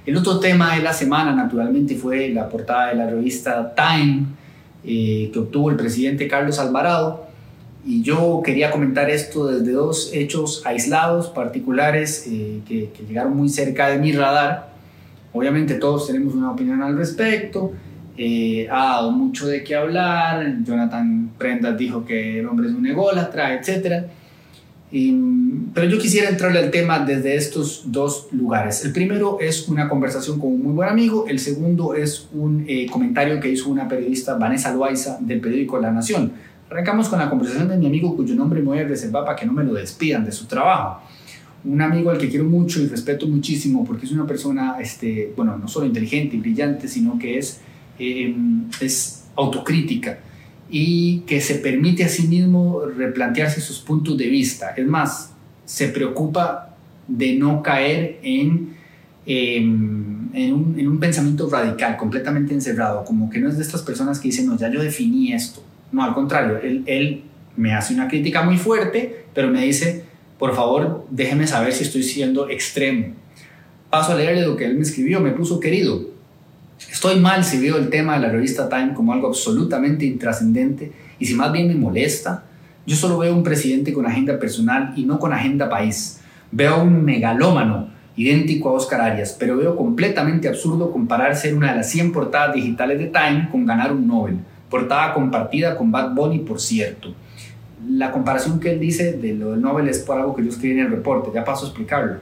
El 0.07 0.17
otro 0.17 0.41
tema 0.41 0.77
de 0.77 0.83
la 0.83 0.93
semana, 0.93 1.33
naturalmente, 1.35 1.97
fue 1.97 2.31
la 2.31 2.49
portada 2.49 2.89
de 2.89 2.95
la 2.95 3.09
revista 3.09 3.75
Time, 3.75 4.25
eh, 4.85 5.31
que 5.33 5.39
obtuvo 5.39 5.71
el 5.71 5.77
presidente 5.77 6.29
Carlos 6.29 6.59
Alvarado, 6.59 7.26
y 7.87 8.03
yo 8.03 8.43
quería 8.45 8.73
comentar 8.73 9.09
esto 9.11 9.47
desde 9.47 9.71
dos 9.71 10.11
hechos 10.13 10.63
aislados, 10.67 11.29
particulares, 11.29 12.27
eh, 12.27 12.61
que, 12.67 12.91
llegaron 13.09 13.37
muy 13.37 13.49
cerca 13.49 13.89
de 13.89 13.99
mi 13.99 14.13
radar. 14.13 14.73
Obviamente 15.33 15.75
todos 15.75 16.09
tenemos 16.09 16.35
una 16.35 16.51
opinión 16.51 16.83
al 16.83 16.97
respecto. 16.99 17.73
Eh, 18.19 18.67
ha 18.71 18.97
dado 18.97 19.13
mucho 19.13 19.47
de 19.47 19.63
qué 19.63 19.77
hablar. 19.77 20.65
Jonathan 20.65 21.31
Prendas 21.39 21.79
dijo 21.79 22.05
que 22.05 22.41
el 22.41 22.49
hombre 22.49 22.67
es 22.67 22.75
un 22.75 22.87
ególatra, 22.87 23.55
etc. 23.55 24.07
pero 25.73 25.89
yo 25.89 25.99
quisiera 25.99 26.29
entrarle 26.29 26.59
al 26.59 26.73
tema 26.73 26.99
desde 26.99 27.37
estos 27.37 27.93
dos 27.93 28.27
lugares. 28.33 28.85
El 28.85 28.93
primero 28.93 29.39
es 29.41 29.69
una 29.69 29.89
conversación 29.89 30.41
con 30.41 30.51
un 30.51 30.63
muy 30.65 30.73
buen 30.73 30.89
amigo. 30.89 31.27
El 31.29 31.39
segundo 31.39 31.95
es 31.95 32.29
un 32.33 32.65
eh, 32.67 32.87
comentario 32.91 33.39
que 33.39 33.49
hizo 33.49 33.71
una 33.71 33.87
periodista, 33.87 34.35
Vanessa 34.35 34.75
Loaiza, 34.75 35.19
del 35.21 35.41
periódico 35.41 35.79
La 35.79 35.93
Nación 35.93 36.33
Arrancamos 36.69 37.09
con 37.09 37.21
la 37.21 37.31
conversación 37.31 37.69
de 37.69 37.77
mi 37.77 37.87
amigo 37.87 38.17
cuyo 38.17 38.35
nombre 38.35 38.61
me 38.61 38.67
voy 38.67 38.79
a 38.81 38.85
reservar 38.85 39.25
para 39.25 39.37
que 39.37 39.47
no 39.47 39.53
me 39.53 39.63
lo 39.63 39.75
despidan 39.75 40.25
de 40.25 40.33
su 40.33 40.47
trabajo. 40.47 41.01
Un 41.65 41.81
amigo 41.81 42.11
al 42.11 42.19
que 42.19 42.29
quiero 42.29 42.45
mucho 42.45 42.81
y 42.81 42.87
respeto 42.87 43.27
muchísimo 43.29 43.85
porque 43.85 44.07
es 44.07 44.13
una 44.13 44.27
persona, 44.27 44.77
este, 44.81 45.33
bueno, 45.37 45.57
no 45.57 45.69
solo 45.69 45.87
inteligente 45.87 46.37
y 46.37 46.41
brillante, 46.41 46.89
sino 46.89 47.19
que 47.19 47.39
es, 47.39 47.61
em, 47.99 48.69
es 48.81 49.27
autocrítica 49.37 50.19
y 50.69 51.21
que 51.21 51.41
se 51.41 51.57
permite 51.57 52.03
a 52.05 52.09
sí 52.09 52.27
mismo 52.27 52.83
replantearse 52.97 53.61
sus 53.61 53.79
puntos 53.79 54.19
de 54.19 54.29
vista. 54.29 54.71
Es 54.77 54.87
más, 54.87 55.33
se 55.65 55.89
preocupa 55.89 56.75
de 57.07 57.37
no 57.37 57.63
caer 57.63 58.19
en, 58.25 58.75
em, 59.25 60.35
en, 60.35 60.53
un, 60.53 60.75
en, 60.79 60.89
un, 60.89 60.99
pensamiento 60.99 61.49
radical, 61.49 61.97
completamente 61.97 62.55
encerrado, 62.55 63.05
como 63.05 63.31
que 63.31 63.39
no 63.39 63.49
es 63.49 63.57
de 63.57 63.63
estas 63.63 63.83
personas 63.83 64.19
que 64.19 64.29
dicen, 64.29 64.47
no, 64.47 64.57
ya 64.59 64.69
yo 64.69 64.83
definí 64.83 65.33
esto, 65.33 65.63
no, 65.97 66.05
al 66.05 66.13
contrario, 66.13 66.59
él, 66.63 67.23
me 67.57 67.73
hace 67.73 67.95
una 67.95 68.07
crítica 68.07 68.43
muy 68.43 68.59
fuerte, 68.59 69.25
pero 69.33 69.49
me 69.49 69.65
dice, 69.65 70.05
por 70.39 70.55
favor, 70.55 71.07
déjeme 71.09 71.47
saber 71.47 71.73
si 71.73 71.85
estoy 71.85 72.03
siendo 72.03 72.51
extremo. 72.51 73.15
Paso 73.89 74.13
a 74.13 74.17
leerle 74.17 74.43
lo 74.43 74.59
que 74.59 74.67
él 74.67 74.75
me 74.75 74.83
escribió, 74.83 75.21
me 75.21 75.31
puso 75.31 75.59
querido. 75.59 76.03
Estoy 76.93 77.19
mal 77.19 77.45
si 77.45 77.59
veo 77.59 77.79
el 77.79 77.89
tema 77.89 78.17
de 78.17 78.27
la 78.27 78.29
revista 78.29 78.69
Time 78.69 78.93
como 78.93 79.15
algo 79.15 79.29
absolutamente 79.29 80.05
intrascendente 80.05 80.93
y 81.19 81.25
si 81.25 81.33
más 81.33 81.51
bien 81.51 81.67
me 81.67 81.75
molesta. 81.75 82.45
Yo 82.85 82.95
solo 82.95 83.17
veo 83.17 83.35
un 83.35 83.43
presidente 83.43 83.95
con 83.95 84.05
agenda 84.05 84.39
personal 84.39 84.93
y 84.97 85.05
no 85.07 85.19
con 85.19 85.33
agenda 85.33 85.71
país. 85.71 86.21
Veo 86.53 86.83
un 86.83 87.07
megalómano 87.07 87.89
idéntico 88.17 88.69
a 88.69 88.73
Oscar 88.73 89.01
Arias, 89.01 89.35
pero 89.41 89.57
veo 89.57 89.75
completamente 89.75 90.47
absurdo 90.47 90.93
comparar 90.93 91.35
ser 91.37 91.55
una 91.55 91.71
de 91.71 91.79
las 91.79 91.89
100 91.89 92.13
portadas 92.13 92.55
digitales 92.55 92.99
de 92.99 93.07
Time 93.07 93.49
con 93.51 93.65
ganar 93.65 93.93
un 93.93 94.07
Nobel 94.07 94.37
portada 94.71 95.15
compartida 95.15 95.77
con 95.77 95.91
Bad 95.91 96.15
Bunny, 96.15 96.41
por 96.41 96.61
cierto. 96.61 97.15
La 97.89 98.11
comparación 98.11 98.59
que 98.59 98.73
él 98.73 98.81
dice 98.81 99.13
de 99.13 99.35
lo 99.35 99.53
del 99.53 99.61
Nobel 99.61 99.89
es 99.89 100.01
por 100.01 100.19
algo 100.19 100.35
que 100.35 100.43
yo 100.43 100.51
escribí 100.51 100.75
en 100.75 100.87
el 100.87 100.91
reporte, 100.91 101.31
ya 101.33 101.45
paso 101.45 101.67
a 101.67 101.69
explicarlo. 101.69 102.17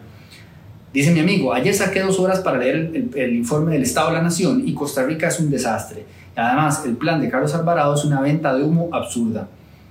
Dice 0.93 1.11
mi 1.11 1.21
amigo, 1.21 1.53
ayer 1.53 1.75
saqué 1.75 2.01
dos 2.01 2.21
horas 2.21 2.41
para 2.41 2.59
leer 2.59 3.11
el, 3.15 3.35
informe 3.35 3.73
del 3.73 3.83
Estado 3.83 4.09
de 4.09 4.15
la 4.15 4.23
Nación 4.23 4.63
y 4.65 4.75
Costa 4.75 5.05
Rica 5.05 5.29
es 5.29 5.41
un 5.41 5.51
desastre. 5.51 6.05
Además, 6.37 6.85
el 6.87 6.97
plan 6.97 7.21
de 7.21 7.29
Carlos 7.29 7.55
Alvarado 7.55 7.95
es 7.95 8.05
una 8.05 8.21
venta 8.21 8.55
de 8.55 8.63
humo 8.63 8.91
absurda. 8.93 9.49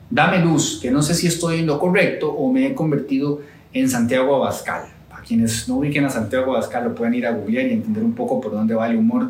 Dame 0.10 0.40
luz, 0.40 0.80
que 0.82 0.92
no 0.92 1.02
sé 1.02 1.16
si 1.16 1.28
estoy 1.28 1.60
en 1.60 1.68
lo 1.68 1.80
correcto 1.80 2.32
o 2.32 2.52
me 2.52 2.68
he 2.68 2.76
convertido 2.76 3.42
en 3.74 3.90
Santiago 3.90 4.36
Abascal. 4.36 4.84
Para 5.10 5.24
quienes 5.24 5.68
no 5.68 5.78
ubiquen 5.78 6.06
a 6.06 6.10
Santiago 6.10 6.54
Abascal 6.54 6.86
lo 6.86 6.96
pueden 6.96 7.16
ir 7.16 7.26
a 7.26 7.32
googlear 7.32 7.68
y 7.68 7.74
entender 7.74 8.04
un 8.04 8.14
poco 8.14 8.40
por 8.40 8.52
dónde 8.52 8.76
va 8.76 8.88
el 8.88 8.98
humor 8.98 9.30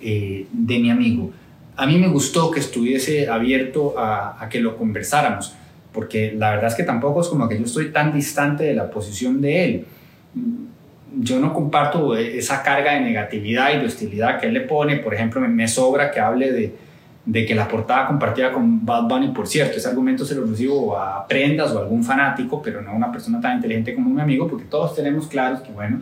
eh, 0.00 0.46
de 0.52 0.78
mi 0.78 0.90
amigo 0.90 1.30
a 1.76 1.86
mí 1.86 1.98
me 1.98 2.08
gustó 2.08 2.50
que 2.50 2.60
estuviese 2.60 3.28
abierto 3.28 3.94
a, 3.98 4.48
que 4.50 4.60
lo 4.60 4.76
conversáramos, 4.76 5.54
porque 5.92 6.34
la 6.36 6.50
verdad 6.50 6.68
es 6.68 6.74
que 6.74 6.84
tampoco 6.84 7.20
es 7.20 7.28
como 7.28 7.48
que 7.48 7.58
yo 7.58 7.64
estoy 7.64 7.92
tan 7.92 8.12
distante 8.12 8.64
de 8.64 8.74
la 8.74 8.90
posición 8.90 9.40
de 9.40 9.64
él. 9.64 9.86
Yo 11.18 11.38
no 11.38 11.52
comparto 11.52 12.16
esa 12.16 12.62
carga 12.62 12.94
de 12.94 13.00
negatividad 13.00 13.74
y 13.74 13.78
de 13.78 13.86
hostilidad 13.86 14.40
que 14.40 14.46
él 14.46 14.54
le 14.54 14.62
pone. 14.62 14.96
Por 14.96 15.14
ejemplo, 15.14 15.40
me, 15.40 15.68
sobra 15.68 16.10
que 16.10 16.20
hable 16.20 16.52
de, 16.52 16.74
de 17.24 17.46
que 17.46 17.54
la 17.54 17.68
portada 17.68 18.06
compartida 18.06 18.52
con 18.52 18.84
Bad 18.84 19.04
Bunny, 19.04 19.28
por 19.28 19.46
cierto, 19.46 19.76
ese 19.76 19.88
argumento 19.88 20.24
se 20.24 20.34
lo 20.34 20.44
recibo 20.46 20.98
a 20.98 21.26
prendas 21.26 21.72
o 21.72 21.78
a 21.78 21.82
algún 21.82 22.04
fanático, 22.04 22.60
pero 22.62 22.80
no 22.80 22.90
a 22.90 22.94
una 22.94 23.12
persona 23.12 23.40
tan 23.40 23.56
inteligente 23.56 23.94
como 23.94 24.10
mi 24.10 24.20
amigo, 24.20 24.48
porque 24.48 24.64
todos 24.64 24.94
tenemos 24.94 25.26
claros 25.26 25.60
que, 25.60 25.72
bueno, 25.72 26.00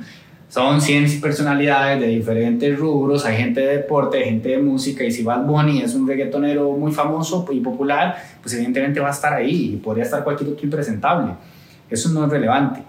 son 0.48 0.80
100 0.80 1.20
personalidades 1.20 2.00
de 2.00 2.06
diferentes 2.08 2.78
rubros, 2.78 3.24
hay 3.24 3.36
gente 3.36 3.60
de 3.60 3.78
deporte, 3.78 4.18
hay 4.18 4.24
gente 4.24 4.50
de 4.50 4.58
música, 4.58 5.02
y 5.04 5.10
si 5.10 5.22
Bad 5.22 5.44
Bunny 5.46 5.80
es 5.80 5.94
un 5.94 6.06
reggaetonero 6.06 6.70
muy 6.72 6.92
famoso 6.92 7.44
y 7.50 7.60
popular, 7.60 8.16
pues 8.40 8.54
evidentemente 8.54 9.00
va 9.00 9.08
a 9.08 9.12
estar 9.12 9.32
ahí 9.32 9.74
y 9.74 9.76
podría 9.76 10.04
estar 10.04 10.22
cualquier 10.22 10.50
otro 10.50 10.64
impresentable. 10.64 11.32
Eso 11.90 12.08
no 12.10 12.24
es 12.24 12.30
relevante. 12.30 12.82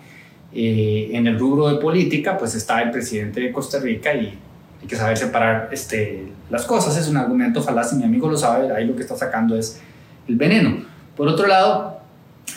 Eh, 0.54 1.10
en 1.14 1.28
el 1.28 1.40
rubro 1.40 1.68
de 1.68 1.80
política, 1.80 2.38
pues 2.38 2.56
está 2.56 2.82
el 2.82 2.92
presidente 2.92 3.42
de 3.42 3.52
Costa 3.52 3.80
Rica 3.80 4.14
y 4.14 4.38
hay 4.82 4.88
que 4.88 4.96
saber 4.96 5.18
separar 5.18 5.70
este, 5.72 6.32
las 6.50 6.66
cosas, 6.66 6.96
es 6.98 7.08
un 7.10 7.18
argumento 7.18 7.62
falaz 7.62 7.92
y 7.94 7.96
mi 7.96 8.04
amigo 8.04 8.30
lo 8.30 8.38
sabe, 8.38 8.72
ahí 8.72 8.86
lo 8.86 8.96
que 8.96 9.02
está 9.02 9.16
sacando 9.16 9.58
es 9.58 9.82
el 10.28 10.36
veneno. 10.36 10.78
Por 11.18 11.28
otro 11.28 11.48
lado, 11.48 12.00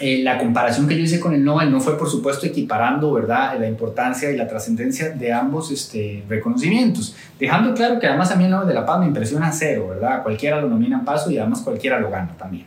eh, 0.00 0.22
la 0.22 0.38
comparación 0.38 0.86
que 0.86 0.96
yo 0.96 1.02
hice 1.02 1.18
con 1.18 1.34
el 1.34 1.44
Nobel 1.44 1.72
no 1.72 1.80
fue, 1.80 1.98
por 1.98 2.08
supuesto, 2.08 2.46
equiparando 2.46 3.12
¿verdad? 3.12 3.58
la 3.58 3.66
importancia 3.66 4.30
y 4.30 4.36
la 4.36 4.46
trascendencia 4.46 5.10
de 5.10 5.32
ambos 5.32 5.72
este, 5.72 6.22
reconocimientos, 6.28 7.16
dejando 7.38 7.74
claro 7.74 7.98
que 7.98 8.06
además 8.06 8.30
a 8.30 8.36
mí 8.36 8.44
el 8.44 8.50
Nobel 8.50 8.68
de 8.68 8.74
la 8.74 8.86
Paz 8.86 9.00
me 9.00 9.06
impresiona 9.06 9.50
cero, 9.50 9.88
¿verdad? 9.88 10.22
Cualquiera 10.22 10.60
lo 10.60 10.68
nomina 10.68 10.98
en 10.98 11.04
paso 11.04 11.30
y 11.30 11.38
además 11.38 11.62
cualquiera 11.62 11.98
lo 11.98 12.10
gana 12.10 12.32
también. 12.38 12.66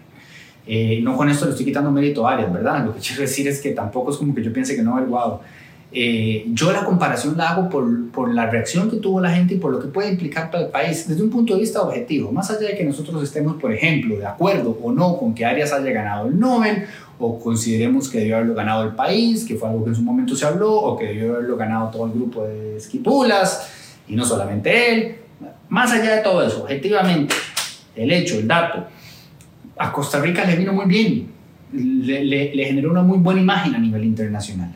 Eh, 0.67 0.99
no 1.01 1.15
con 1.15 1.29
esto 1.29 1.45
le 1.45 1.51
estoy 1.51 1.65
quitando 1.65 1.89
mérito 1.91 2.27
a 2.27 2.33
Arias, 2.33 2.51
¿verdad? 2.51 2.85
Lo 2.85 2.93
que 2.93 2.99
quiero 2.99 3.21
decir 3.21 3.47
es 3.47 3.61
que 3.61 3.71
tampoco 3.71 4.11
es 4.11 4.17
como 4.17 4.35
que 4.35 4.43
yo 4.43 4.51
piense 4.51 4.75
que 4.75 4.81
Nobel, 4.81 5.05
wow. 5.05 5.39
Eh, 5.93 6.45
yo 6.53 6.71
la 6.71 6.85
comparación 6.85 7.35
la 7.35 7.49
hago 7.49 7.67
por, 7.67 8.11
por, 8.11 8.33
la 8.33 8.49
reacción 8.49 8.89
que 8.89 8.95
tuvo 8.95 9.19
la 9.19 9.31
gente 9.31 9.55
y 9.55 9.57
por 9.57 9.73
lo 9.73 9.79
que 9.79 9.87
puede 9.87 10.09
implicar 10.09 10.49
para 10.49 10.63
el 10.63 10.69
país 10.69 11.05
desde 11.05 11.21
un 11.21 11.29
punto 11.29 11.53
de 11.53 11.59
vista 11.59 11.81
objetivo, 11.81 12.31
más 12.31 12.49
allá 12.49 12.69
de 12.69 12.77
que 12.77 12.85
nosotros 12.85 13.21
estemos, 13.21 13.57
por 13.57 13.73
ejemplo, 13.73 14.17
de 14.17 14.25
acuerdo 14.25 14.77
o 14.81 14.93
no 14.93 15.17
con 15.17 15.35
que 15.35 15.43
Arias 15.43 15.73
haya 15.73 15.91
ganado 15.91 16.27
el 16.27 16.39
Nobel 16.39 16.85
o 17.21 17.39
consideremos 17.39 18.09
que 18.09 18.19
debió 18.19 18.37
haberlo 18.37 18.55
ganado 18.55 18.83
el 18.83 18.95
país, 18.95 19.45
que 19.45 19.55
fue 19.55 19.69
algo 19.69 19.83
que 19.83 19.91
en 19.91 19.95
su 19.95 20.01
momento 20.01 20.35
se 20.35 20.45
habló, 20.45 20.73
o 20.73 20.97
que 20.97 21.05
debió 21.05 21.35
haberlo 21.35 21.55
ganado 21.55 21.89
todo 21.89 22.07
el 22.07 22.13
grupo 22.13 22.43
de 22.45 22.77
esquipulas, 22.77 23.69
y 24.07 24.15
no 24.15 24.25
solamente 24.25 24.93
él. 24.93 25.15
Más 25.69 25.91
allá 25.91 26.15
de 26.15 26.21
todo 26.23 26.45
eso, 26.45 26.63
objetivamente, 26.63 27.35
el 27.95 28.11
hecho, 28.11 28.39
el 28.39 28.47
dato, 28.47 28.85
a 29.77 29.91
Costa 29.91 30.19
Rica 30.19 30.43
le 30.45 30.55
vino 30.55 30.73
muy 30.73 30.85
bien, 30.85 31.27
le, 31.73 32.25
le, 32.25 32.65
generó 32.65 32.91
una 32.91 33.03
muy 33.03 33.19
buena 33.19 33.41
imagen 33.41 33.75
a 33.75 33.77
nivel 33.77 34.03
internacional. 34.03 34.75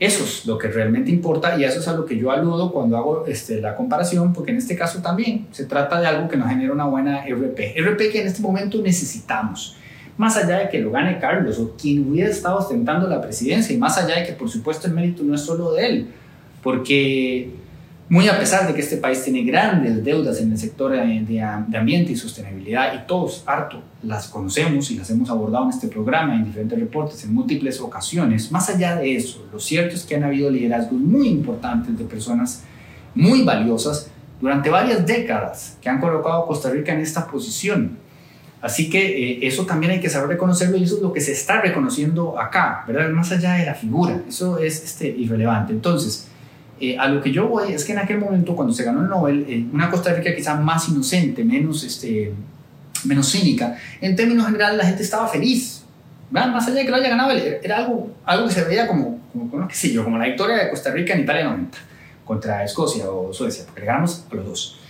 Eso 0.00 0.24
es 0.24 0.46
lo 0.46 0.56
que 0.56 0.68
realmente 0.68 1.10
importa 1.10 1.58
y 1.58 1.64
eso 1.64 1.78
es 1.78 1.86
a 1.86 1.92
lo 1.92 2.06
que 2.06 2.16
yo 2.16 2.30
aludo 2.30 2.72
cuando 2.72 2.96
hago 2.96 3.26
este, 3.26 3.60
la 3.60 3.76
comparación, 3.76 4.32
porque 4.32 4.50
en 4.50 4.56
este 4.56 4.74
caso 4.74 5.02
también 5.02 5.46
se 5.50 5.66
trata 5.66 6.00
de 6.00 6.06
algo 6.06 6.26
que 6.26 6.38
nos 6.38 6.48
genera 6.48 6.72
una 6.72 6.86
buena 6.86 7.22
RP. 7.26 7.76
RP 7.78 8.10
que 8.10 8.22
en 8.22 8.26
este 8.26 8.40
momento 8.40 8.80
necesitamos 8.80 9.76
más 10.16 10.36
allá 10.36 10.58
de 10.58 10.68
que 10.68 10.78
lo 10.78 10.90
gane 10.90 11.18
Carlos 11.18 11.58
o 11.58 11.76
quien 11.76 12.10
hubiera 12.10 12.28
estado 12.28 12.58
ostentando 12.58 13.08
la 13.08 13.20
presidencia, 13.20 13.74
y 13.74 13.78
más 13.78 13.96
allá 13.96 14.16
de 14.16 14.26
que 14.26 14.32
por 14.32 14.50
supuesto 14.50 14.86
el 14.86 14.92
mérito 14.92 15.22
no 15.22 15.34
es 15.34 15.42
solo 15.42 15.72
de 15.72 15.86
él, 15.86 16.06
porque 16.62 17.50
muy 18.10 18.28
a 18.28 18.38
pesar 18.38 18.66
de 18.66 18.74
que 18.74 18.80
este 18.80 18.98
país 18.98 19.22
tiene 19.24 19.42
grandes 19.44 20.04
deudas 20.04 20.38
en 20.40 20.52
el 20.52 20.58
sector 20.58 20.92
de, 20.92 21.42
ambiente 21.42 22.12
y 22.12 22.16
sostenibilidad, 22.16 22.92
y 22.94 23.06
todos 23.06 23.42
harto 23.46 23.82
las 24.02 24.28
conocemos 24.28 24.90
y 24.90 24.96
las 24.96 25.08
hemos 25.08 25.30
abordado 25.30 25.64
en 25.64 25.70
este 25.70 25.88
programa, 25.88 26.34
en 26.34 26.44
diferentes 26.44 26.78
reportes, 26.78 27.24
en 27.24 27.32
múltiples 27.32 27.80
ocasiones, 27.80 28.52
más 28.52 28.68
allá 28.68 28.96
de 28.96 29.16
eso, 29.16 29.46
lo 29.50 29.58
cierto 29.58 29.94
es 29.94 30.02
que 30.02 30.16
han 30.16 30.24
habido 30.24 30.50
liderazgos 30.50 31.00
muy 31.00 31.28
importantes 31.28 31.96
de 31.96 32.04
personas 32.04 32.64
muy 33.14 33.42
valiosas 33.42 34.10
durante 34.40 34.68
varias 34.68 35.06
décadas 35.06 35.78
que 35.80 35.88
han 35.88 36.00
colocado 36.00 36.42
a 36.42 36.46
Costa 36.46 36.68
Rica 36.70 36.92
en 36.92 37.00
esta 37.00 37.26
posición 37.26 37.98
Así 38.62 38.90
que 38.90 39.32
eh, 39.32 39.46
eso 39.46 39.64
también 39.64 39.92
hay 39.92 40.00
que 40.00 40.10
saber 40.10 40.28
reconocerlo 40.28 40.76
y 40.76 40.84
eso 40.84 40.96
es 40.96 41.02
lo 41.02 41.12
que 41.12 41.20
se 41.20 41.32
está 41.32 41.62
reconociendo 41.62 42.38
acá, 42.38 42.84
¿verdad? 42.86 43.08
Más 43.10 43.32
allá 43.32 43.54
de 43.54 43.64
la 43.64 43.74
figura, 43.74 44.22
eso 44.28 44.58
es 44.58 44.84
este, 44.84 45.08
irrelevante. 45.08 45.72
Entonces, 45.72 46.28
eh, 46.80 46.96
a 46.98 47.08
lo 47.08 47.20
que 47.20 47.30
yo 47.30 47.46
voy 47.46 47.72
es 47.72 47.84
que 47.84 47.92
en 47.92 47.98
aquel 47.98 48.18
momento, 48.18 48.56
cuando 48.56 48.72
se 48.72 48.84
ganó 48.84 49.02
el 49.02 49.08
Nobel, 49.08 49.44
eh, 49.48 49.66
una 49.72 49.90
Costa 49.90 50.14
Rica 50.14 50.34
quizá 50.34 50.54
más 50.54 50.88
inocente, 50.88 51.44
menos, 51.44 51.84
este, 51.84 52.32
menos 53.04 53.30
cínica, 53.30 53.76
en 54.00 54.16
términos 54.16 54.46
generales 54.46 54.78
la 54.78 54.86
gente 54.86 55.02
estaba 55.02 55.28
feliz, 55.28 55.84
¿verdad? 56.30 56.52
Más 56.52 56.66
allá 56.66 56.76
de 56.76 56.84
que 56.84 56.90
lo 56.90 56.96
haya 56.96 57.10
ganado, 57.10 57.32
era 57.32 57.76
algo, 57.76 58.10
algo 58.24 58.48
que 58.48 58.54
se 58.54 58.64
veía 58.64 58.86
como, 58.86 59.20
como, 59.32 59.68
qué 59.68 59.74
sé 59.74 59.92
yo, 59.92 60.04
como 60.04 60.16
la 60.16 60.26
victoria 60.26 60.56
de 60.56 60.70
Costa 60.70 60.90
Rica 60.90 61.12
en 61.12 61.20
Italia 61.20 61.44
90 61.44 61.78
contra 62.24 62.64
Escocia 62.64 63.10
o 63.10 63.32
Suecia, 63.32 63.64
porque 63.66 63.80
le 63.80 63.86
ganamos 63.86 64.24
a 64.30 64.34
los 64.34 64.46
dos. 64.46 64.80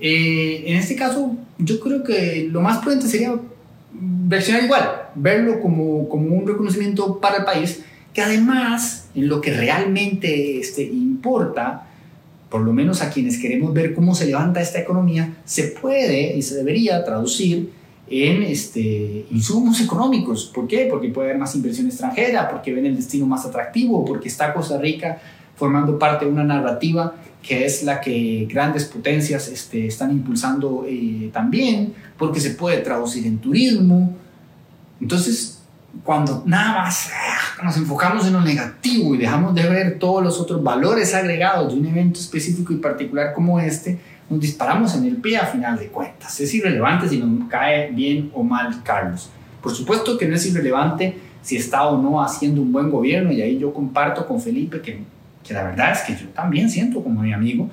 Eh, 0.00 0.64
en 0.66 0.76
este 0.76 0.96
caso, 0.96 1.36
yo 1.56 1.80
creo 1.80 2.02
que 2.02 2.48
lo 2.50 2.60
más 2.60 2.78
prudente 2.78 3.06
sería 3.06 3.34
versionar 3.92 4.64
igual, 4.64 5.02
verlo 5.14 5.60
como, 5.60 6.08
como 6.08 6.34
un 6.34 6.46
reconocimiento 6.46 7.20
para 7.20 7.38
el 7.38 7.44
país, 7.44 7.82
que 8.14 8.22
además, 8.22 9.08
en 9.14 9.28
lo 9.28 9.40
que 9.40 9.52
realmente 9.52 10.58
este, 10.58 10.84
importa, 10.84 11.88
por 12.48 12.62
lo 12.62 12.72
menos 12.72 13.02
a 13.02 13.10
quienes 13.10 13.38
queremos 13.38 13.74
ver 13.74 13.92
cómo 13.92 14.14
se 14.14 14.26
levanta 14.26 14.60
esta 14.60 14.78
economía, 14.78 15.34
se 15.44 15.64
puede 15.64 16.36
y 16.36 16.42
se 16.42 16.54
debería 16.54 17.04
traducir 17.04 17.72
en 18.06 18.44
este, 18.44 19.26
insumos 19.32 19.80
económicos. 19.80 20.50
¿Por 20.54 20.68
qué? 20.68 20.86
Porque 20.88 21.08
puede 21.08 21.30
haber 21.30 21.40
más 21.40 21.56
inversión 21.56 21.88
extranjera, 21.88 22.48
porque 22.48 22.72
ven 22.72 22.86
el 22.86 22.94
destino 22.94 23.26
más 23.26 23.44
atractivo, 23.44 24.04
porque 24.04 24.28
está 24.28 24.54
Costa 24.54 24.78
Rica 24.78 25.20
formando 25.56 25.98
parte 25.98 26.24
de 26.24 26.30
una 26.30 26.44
narrativa 26.44 27.14
que 27.42 27.66
es 27.66 27.82
la 27.82 28.00
que 28.00 28.46
grandes 28.48 28.86
potencias 28.86 29.48
este, 29.48 29.86
están 29.86 30.10
impulsando 30.12 30.86
eh, 30.88 31.30
también, 31.32 31.92
porque 32.16 32.40
se 32.40 32.50
puede 32.50 32.78
traducir 32.78 33.26
en 33.26 33.38
turismo. 33.38 34.16
Entonces, 35.00 35.53
cuando 36.02 36.42
nada 36.46 36.82
más 36.82 37.10
ah, 37.12 37.62
nos 37.62 37.76
enfocamos 37.76 38.26
en 38.26 38.32
lo 38.32 38.40
negativo 38.40 39.14
y 39.14 39.18
dejamos 39.18 39.54
de 39.54 39.68
ver 39.68 39.98
todos 39.98 40.22
los 40.22 40.40
otros 40.40 40.62
valores 40.62 41.14
agregados 41.14 41.72
de 41.72 41.80
un 41.80 41.86
evento 41.86 42.18
específico 42.18 42.72
y 42.72 42.76
particular 42.76 43.32
como 43.32 43.60
este, 43.60 43.98
nos 44.28 44.40
disparamos 44.40 44.94
en 44.96 45.04
el 45.04 45.16
pie 45.16 45.38
a 45.38 45.46
final 45.46 45.78
de 45.78 45.88
cuentas. 45.88 46.40
Es 46.40 46.52
irrelevante 46.54 47.08
si 47.08 47.18
nos 47.18 47.48
cae 47.48 47.90
bien 47.90 48.30
o 48.34 48.42
mal 48.42 48.82
Carlos. 48.82 49.30
Por 49.62 49.72
supuesto 49.72 50.18
que 50.18 50.26
no 50.26 50.34
es 50.34 50.44
irrelevante 50.46 51.18
si 51.42 51.56
está 51.56 51.86
o 51.86 52.00
no 52.00 52.22
haciendo 52.22 52.60
un 52.62 52.72
buen 52.72 52.90
gobierno 52.90 53.32
y 53.32 53.42
ahí 53.42 53.58
yo 53.58 53.72
comparto 53.72 54.26
con 54.26 54.40
Felipe 54.40 54.80
que 54.80 55.14
que 55.44 55.54
la 55.54 55.62
verdad 55.62 55.92
es 55.92 56.00
que 56.00 56.14
yo 56.14 56.28
también 56.30 56.68
siento 56.70 57.04
como 57.04 57.20
mi 57.20 57.32
amigo 57.32 57.68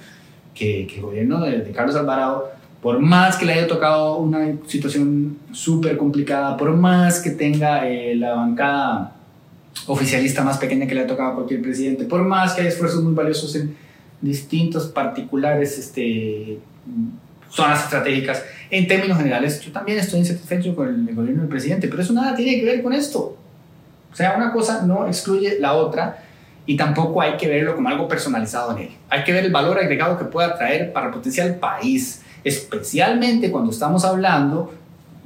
que, 0.54 0.86
que 0.86 0.98
el 0.98 1.02
gobierno 1.02 1.40
de, 1.40 1.72
Carlos 1.72 1.96
Alvarado, 1.96 2.52
por 2.82 3.00
más 3.00 3.38
que 3.38 3.46
le 3.46 3.54
haya 3.54 3.68
tocado 3.68 4.18
una 4.18 4.54
situación 4.68 5.38
súper 5.52 5.98
complicada, 5.98 6.58
por 6.58 6.76
más 6.76 7.20
que 7.20 7.32
tenga 7.32 7.88
eh, 7.88 8.16
la 8.16 8.34
bancada 8.34 9.16
oficialista 9.88 10.44
más 10.44 10.58
pequeña 10.58 10.88
que 10.88 10.96
le 10.96 11.02
ha 11.02 11.08
tocado 11.08 11.32
a 11.32 11.36
cualquier 11.36 11.62
presidente, 11.62 12.06
por 12.06 12.24
más 12.24 12.54
que 12.54 12.62
haya 12.62 12.70
esfuerzos 12.70 13.04
muy 13.04 13.14
valiosos 13.14 13.56
en 13.56 13.76
distintos 14.20 14.88
particulares 14.88 15.78
este, 15.78 16.60
zonas 17.50 17.84
estratégicas, 17.84 18.44
en 18.70 18.88
términos 18.88 19.18
generales, 19.18 19.62
yo 19.62 19.72
también 19.72 20.00
estoy 20.00 20.20
insatisfecho 20.20 20.76
con 20.76 20.88
el, 20.88 21.16
gobierno 21.16 21.42
del 21.42 21.50
presidente, 21.50 21.88
pero 21.88 22.02
eso 22.02 22.14
nada 22.14 22.36
tiene 22.36 22.60
que 22.60 22.66
ver 22.66 22.82
con 22.82 22.94
esto. 22.94 23.38
O 24.12 24.16
sea, 24.16 24.36
una 24.36 24.52
cosa 24.52 24.84
no 24.86 25.08
excluye 25.08 25.60
la 25.60 25.74
otra 25.74 26.24
y 26.66 26.78
tampoco 26.78 27.22
hay 27.22 27.38
que 27.38 27.48
verlo 27.48 27.76
como 27.76 27.90
algo 27.90 28.08
personalizado 28.08 28.72
en 28.78 28.84
él. 28.84 28.90
Hay 29.10 29.24
que 29.24 29.34
ver 29.34 29.46
el 29.46 29.52
valor 29.52 29.78
agregado 29.78 30.18
que 30.18 30.26
pueda 30.26 30.58
traer 30.58 30.94
para 30.94 31.12
potenciar 31.12 31.48
el 31.48 31.56
país, 31.56 32.21
especialmente 32.44 33.52
cuando 33.52 33.72
estamos 33.72 34.06
hablando, 34.06 34.74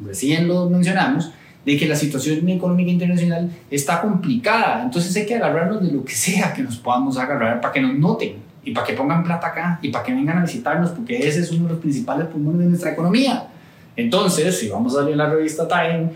recién 0.05 0.47
lo 0.47 0.69
mencionamos, 0.69 1.31
de 1.65 1.77
que 1.77 1.87
la 1.87 1.95
situación 1.95 2.47
económica 2.47 2.91
internacional 2.91 3.49
está 3.71 4.01
complicada. 4.01 4.83
Entonces 4.83 5.15
hay 5.15 5.25
que 5.25 5.35
agarrarnos 5.35 5.81
de 5.81 5.91
lo 5.91 6.05
que 6.05 6.13
sea 6.13 6.53
que 6.53 6.61
nos 6.61 6.77
podamos 6.77 7.17
agarrar 7.17 7.59
para 7.59 7.73
que 7.73 7.81
nos 7.81 7.97
noten 7.97 8.35
y 8.63 8.71
para 8.71 8.85
que 8.85 8.93
pongan 8.93 9.23
plata 9.23 9.47
acá 9.47 9.79
y 9.81 9.89
para 9.89 10.03
que 10.03 10.13
vengan 10.13 10.37
a 10.37 10.41
visitarnos, 10.41 10.91
porque 10.91 11.27
ese 11.27 11.39
es 11.39 11.51
uno 11.51 11.63
de 11.65 11.73
los 11.73 11.79
principales 11.79 12.27
pulmones 12.27 12.59
de 12.61 12.65
nuestra 12.67 12.91
economía. 12.91 13.47
Entonces, 13.95 14.59
si 14.59 14.69
vamos 14.69 14.95
a 14.95 14.99
salir 14.99 15.15
la 15.15 15.29
revista 15.29 15.67
Time, 15.67 16.09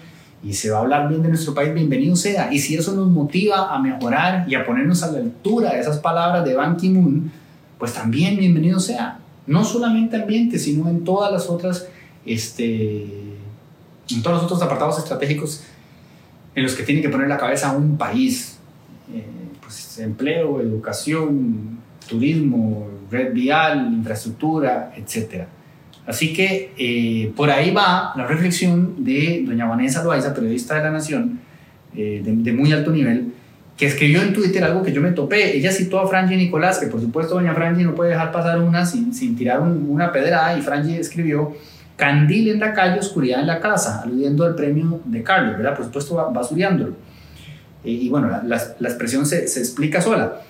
y 0.43 0.53
se 0.53 0.69
va 0.69 0.77
a 0.77 0.81
hablar 0.81 1.09
bien 1.09 1.21
de 1.21 1.29
nuestro 1.29 1.53
país, 1.53 1.73
bienvenido 1.73 2.15
sea. 2.15 2.51
Y 2.51 2.59
si 2.59 2.75
eso 2.75 2.93
nos 2.93 3.07
motiva 3.07 3.73
a 3.73 3.79
mejorar 3.79 4.45
y 4.47 4.55
a 4.55 4.65
ponernos 4.65 5.03
a 5.03 5.11
la 5.11 5.19
altura 5.19 5.71
de 5.71 5.81
esas 5.81 5.99
palabras 5.99 6.45
de 6.45 6.55
Ban 6.55 6.77
Ki-moon, 6.77 7.31
pues 7.77 7.93
también 7.93 8.37
bienvenido 8.37 8.79
sea. 8.79 9.19
No 9.49 9.63
solamente 9.63 10.15
ambiente, 10.15 10.59
sino 10.59 10.89
en 10.89 11.03
todas 11.03 11.31
las 11.31 11.49
otras, 11.49 11.87
este, 12.25 13.03
en 14.11 14.21
todos 14.21 14.37
los 14.37 14.43
otros 14.43 14.61
apartados 14.61 14.97
estratégicos 14.99 15.63
en 16.55 16.63
los 16.63 16.75
que 16.75 16.83
tiene 16.83 17.01
que 17.01 17.09
poner 17.09 17.27
la 17.27 17.37
cabeza 17.37 17.75
un 17.75 17.97
país. 17.97 18.59
Eh, 19.13 19.23
pues 19.61 19.97
empleo, 19.99 20.61
educación, 20.61 21.79
turismo, 22.07 22.87
red 23.09 23.33
vial, 23.33 23.91
infraestructura, 23.93 24.93
etcétera. 24.95 25.47
Así 26.05 26.33
que 26.33 26.73
eh, 26.77 27.31
por 27.35 27.51
ahí 27.51 27.71
va 27.71 28.13
la 28.15 28.25
reflexión 28.25 29.03
de 29.03 29.43
doña 29.45 29.67
Vanessa 29.67 30.03
Loaiza, 30.03 30.33
periodista 30.33 30.75
de 30.75 30.81
La 30.81 30.91
Nación, 30.91 31.39
eh, 31.95 32.21
de, 32.23 32.51
muy 32.51 32.71
alto 32.71 32.91
nivel, 32.91 33.33
que 33.79 33.85
escribió 33.85 34.21
en 34.21 34.33
Twitter 34.33 34.61
algo 34.65 34.83
que 34.83 34.91
yo 34.91 35.01
me 35.01 35.11
topé. 35.11 35.55
Ella 35.55 35.71
citó 35.71 36.01
a 36.01 36.07
Franji 36.07 36.35
Nicolás, 36.35 36.79
que 36.79 36.87
por 36.87 36.99
supuesto 36.99 37.35
doña 37.35 37.55
Franji 37.55 37.85
no 37.85 37.95
puede 37.95 38.11
dejar 38.11 38.29
pasar 38.29 38.59
una 38.59 38.85
sin, 38.85 39.13
sin 39.13 39.37
tirar 39.37 39.61
una 39.61 40.11
pedrada, 40.11 40.57
y 40.57 40.61
Franji 40.61 40.95
escribió 40.95 41.55
Candil 41.95 42.49
en 42.49 42.59
la 42.59 42.73
calle, 42.73 42.99
oscuridad 42.99 43.39
en 43.39 43.47
la 43.47 43.61
casa, 43.61 44.01
aludiendo 44.01 44.43
al 44.43 44.55
premio 44.55 44.99
de 45.05 45.23
Carlos, 45.23 45.55
¿verdad? 45.57 45.77
Por 45.77 45.85
supuesto 45.85 46.29
basuriándolo. 46.33 46.95
Eh, 47.85 47.91
y 47.91 48.09
bueno, 48.09 48.27
la, 48.27 48.43
la, 48.43 48.89
expresión 48.89 49.25
se, 49.25 49.47
se 49.47 49.61
explica 49.61 50.01
sola. 50.01 50.41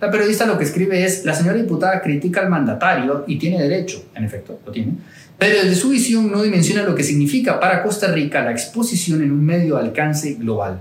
La 0.00 0.08
periodista 0.08 0.46
lo 0.46 0.56
que 0.56 0.64
escribe 0.64 1.04
es, 1.04 1.24
la 1.24 1.34
señora 1.34 1.56
diputada 1.56 2.00
critica 2.00 2.40
al 2.40 2.50
mandatario 2.50 3.24
y 3.26 3.36
tiene 3.36 3.60
derecho, 3.60 4.04
en 4.14 4.24
efecto, 4.24 4.60
lo 4.64 4.70
tiene, 4.70 4.92
pero 5.36 5.60
desde 5.60 5.74
su 5.74 5.88
visión 5.88 6.30
no 6.30 6.40
dimensiona 6.40 6.84
lo 6.84 6.94
que 6.94 7.02
significa 7.02 7.58
para 7.58 7.82
Costa 7.82 8.12
Rica 8.12 8.44
la 8.44 8.52
exposición 8.52 9.22
en 9.22 9.32
un 9.32 9.44
medio 9.44 9.74
de 9.74 9.80
alcance 9.80 10.34
global. 10.34 10.80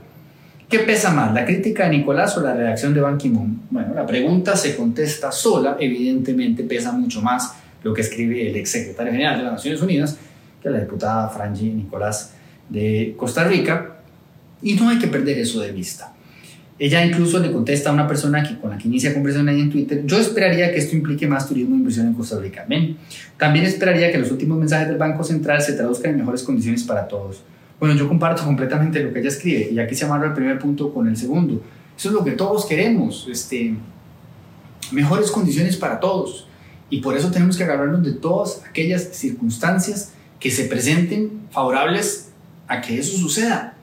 ¿Qué 0.69 0.79
pesa 0.79 1.11
más, 1.11 1.33
la 1.33 1.45
crítica 1.45 1.83
de 1.83 1.97
Nicolás 1.97 2.35
o 2.37 2.41
la 2.41 2.55
reacción 2.55 2.93
de 2.93 2.99
Ban 2.99 3.17
Ki-moon? 3.17 3.61
Bueno, 3.69 3.93
la 3.93 4.05
pregunta 4.05 4.55
se 4.55 4.75
contesta 4.75 5.31
sola, 5.31 5.77
evidentemente 5.79 6.63
pesa 6.63 6.91
mucho 6.91 7.21
más 7.21 7.53
lo 7.83 7.93
que 7.93 8.01
escribe 8.01 8.49
el 8.49 8.55
ex 8.55 8.71
secretario 8.71 9.11
general 9.11 9.37
de 9.37 9.43
las 9.43 9.53
Naciones 9.53 9.81
Unidas, 9.81 10.17
que 10.61 10.69
la 10.71 10.79
diputada 10.79 11.29
Franji 11.29 11.69
Nicolás 11.69 12.33
de 12.67 13.13
Costa 13.15 13.43
Rica, 13.43 13.97
y 14.63 14.73
no 14.73 14.89
hay 14.89 14.97
que 14.97 15.07
perder 15.07 15.37
eso 15.37 15.61
de 15.61 15.71
vista. 15.71 16.13
Ella 16.79 17.05
incluso 17.05 17.39
le 17.39 17.51
contesta 17.51 17.91
a 17.91 17.93
una 17.93 18.07
persona 18.07 18.41
que, 18.41 18.59
con 18.59 18.71
la 18.71 18.77
que 18.77 18.87
inicia 18.87 19.13
conversación 19.13 19.47
ahí 19.47 19.61
en 19.61 19.69
Twitter, 19.69 20.01
yo 20.05 20.19
esperaría 20.19 20.71
que 20.71 20.79
esto 20.79 20.95
implique 20.95 21.27
más 21.27 21.47
turismo 21.47 21.75
e 21.75 21.77
inversión 21.77 22.07
en 22.07 22.13
Costa 22.13 22.39
Rica. 22.39 22.65
También 23.37 23.65
esperaría 23.65 24.11
que 24.11 24.17
los 24.17 24.31
últimos 24.31 24.57
mensajes 24.57 24.87
del 24.87 24.97
Banco 24.97 25.23
Central 25.23 25.61
se 25.61 25.73
traduzcan 25.73 26.11
en 26.11 26.17
mejores 26.17 26.41
condiciones 26.41 26.83
para 26.83 27.07
todos. 27.07 27.43
Bueno, 27.79 27.95
yo 27.95 28.07
comparto 28.07 28.43
completamente 28.43 29.03
lo 29.03 29.11
que 29.11 29.19
ella 29.19 29.29
escribe 29.29 29.69
y 29.71 29.79
aquí 29.79 29.95
se 29.95 30.05
amarra 30.05 30.27
el 30.27 30.33
primer 30.33 30.59
punto 30.59 30.93
con 30.93 31.07
el 31.07 31.17
segundo. 31.17 31.61
Eso 31.97 32.09
es 32.09 32.15
lo 32.15 32.23
que 32.23 32.31
todos 32.31 32.65
queremos, 32.65 33.27
este, 33.29 33.75
mejores 34.91 35.31
condiciones 35.31 35.75
para 35.77 35.99
todos. 35.99 36.47
Y 36.89 37.01
por 37.01 37.17
eso 37.17 37.31
tenemos 37.31 37.57
que 37.57 37.63
agarrarnos 37.63 38.03
de 38.03 38.13
todas 38.13 38.63
aquellas 38.69 39.09
circunstancias 39.13 40.13
que 40.39 40.51
se 40.51 40.65
presenten 40.65 41.31
favorables 41.51 42.29
a 42.67 42.81
que 42.81 42.99
eso 42.99 43.17
suceda. 43.17 43.75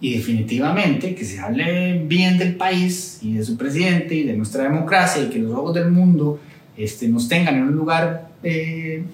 Y 0.00 0.14
definitivamente 0.14 1.14
que 1.14 1.24
se 1.24 1.38
hable 1.40 2.04
bien 2.06 2.38
del 2.38 2.56
país 2.56 3.18
y 3.22 3.34
de 3.34 3.44
su 3.44 3.56
presidente 3.56 4.14
y 4.14 4.24
de 4.24 4.36
nuestra 4.36 4.64
democracia 4.64 5.22
y 5.22 5.28
que 5.28 5.38
los 5.38 5.52
ojos 5.52 5.74
del 5.74 5.90
mundo 5.90 6.40
este, 6.76 7.08
nos 7.08 7.28
tengan 7.28 7.56
en 7.56 7.62
un 7.62 7.76
lugar 7.76 8.28
eh, 8.42 9.04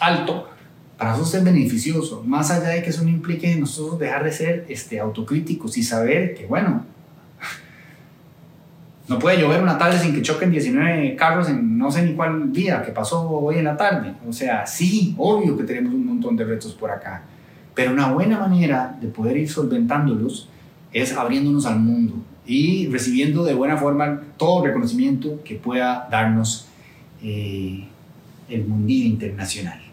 alto 0.00 0.48
para 0.98 1.14
eso 1.14 1.36
es 1.36 1.44
beneficioso, 1.44 2.22
más 2.24 2.50
allá 2.50 2.70
de 2.70 2.82
que 2.82 2.90
eso 2.90 3.02
no 3.02 3.10
implique 3.10 3.54
nosotros 3.56 3.98
dejar 3.98 4.24
de 4.24 4.32
ser 4.32 4.66
este, 4.68 4.98
autocríticos 4.98 5.76
y 5.76 5.82
saber 5.82 6.34
que, 6.34 6.46
bueno, 6.46 6.84
no 9.08 9.18
puede 9.18 9.40
llover 9.40 9.62
una 9.62 9.78
tarde 9.78 9.98
sin 9.98 10.14
que 10.14 10.22
choquen 10.22 10.50
19 10.50 11.14
carros 11.14 11.48
en 11.48 11.78
no 11.78 11.90
sé 11.90 12.02
ni 12.02 12.14
cuál 12.14 12.52
día 12.52 12.82
que 12.82 12.90
pasó 12.92 13.28
hoy 13.28 13.58
en 13.58 13.64
la 13.64 13.76
tarde. 13.76 14.14
O 14.26 14.32
sea, 14.32 14.66
sí, 14.66 15.14
obvio 15.18 15.56
que 15.56 15.64
tenemos 15.64 15.94
un 15.94 16.06
montón 16.06 16.36
de 16.36 16.44
retos 16.44 16.72
por 16.74 16.90
acá, 16.90 17.22
pero 17.74 17.92
una 17.92 18.10
buena 18.10 18.38
manera 18.40 18.96
de 19.00 19.08
poder 19.08 19.36
ir 19.36 19.48
solventándolos 19.48 20.48
es 20.92 21.12
abriéndonos 21.12 21.66
al 21.66 21.78
mundo 21.78 22.14
y 22.46 22.88
recibiendo 22.88 23.44
de 23.44 23.54
buena 23.54 23.76
forma 23.76 24.22
todo 24.36 24.62
el 24.62 24.70
reconocimiento 24.70 25.40
que 25.44 25.56
pueda 25.56 26.08
darnos 26.10 26.66
eh, 27.22 27.84
el 28.48 28.66
mundillo 28.66 29.06
internacional. 29.06 29.85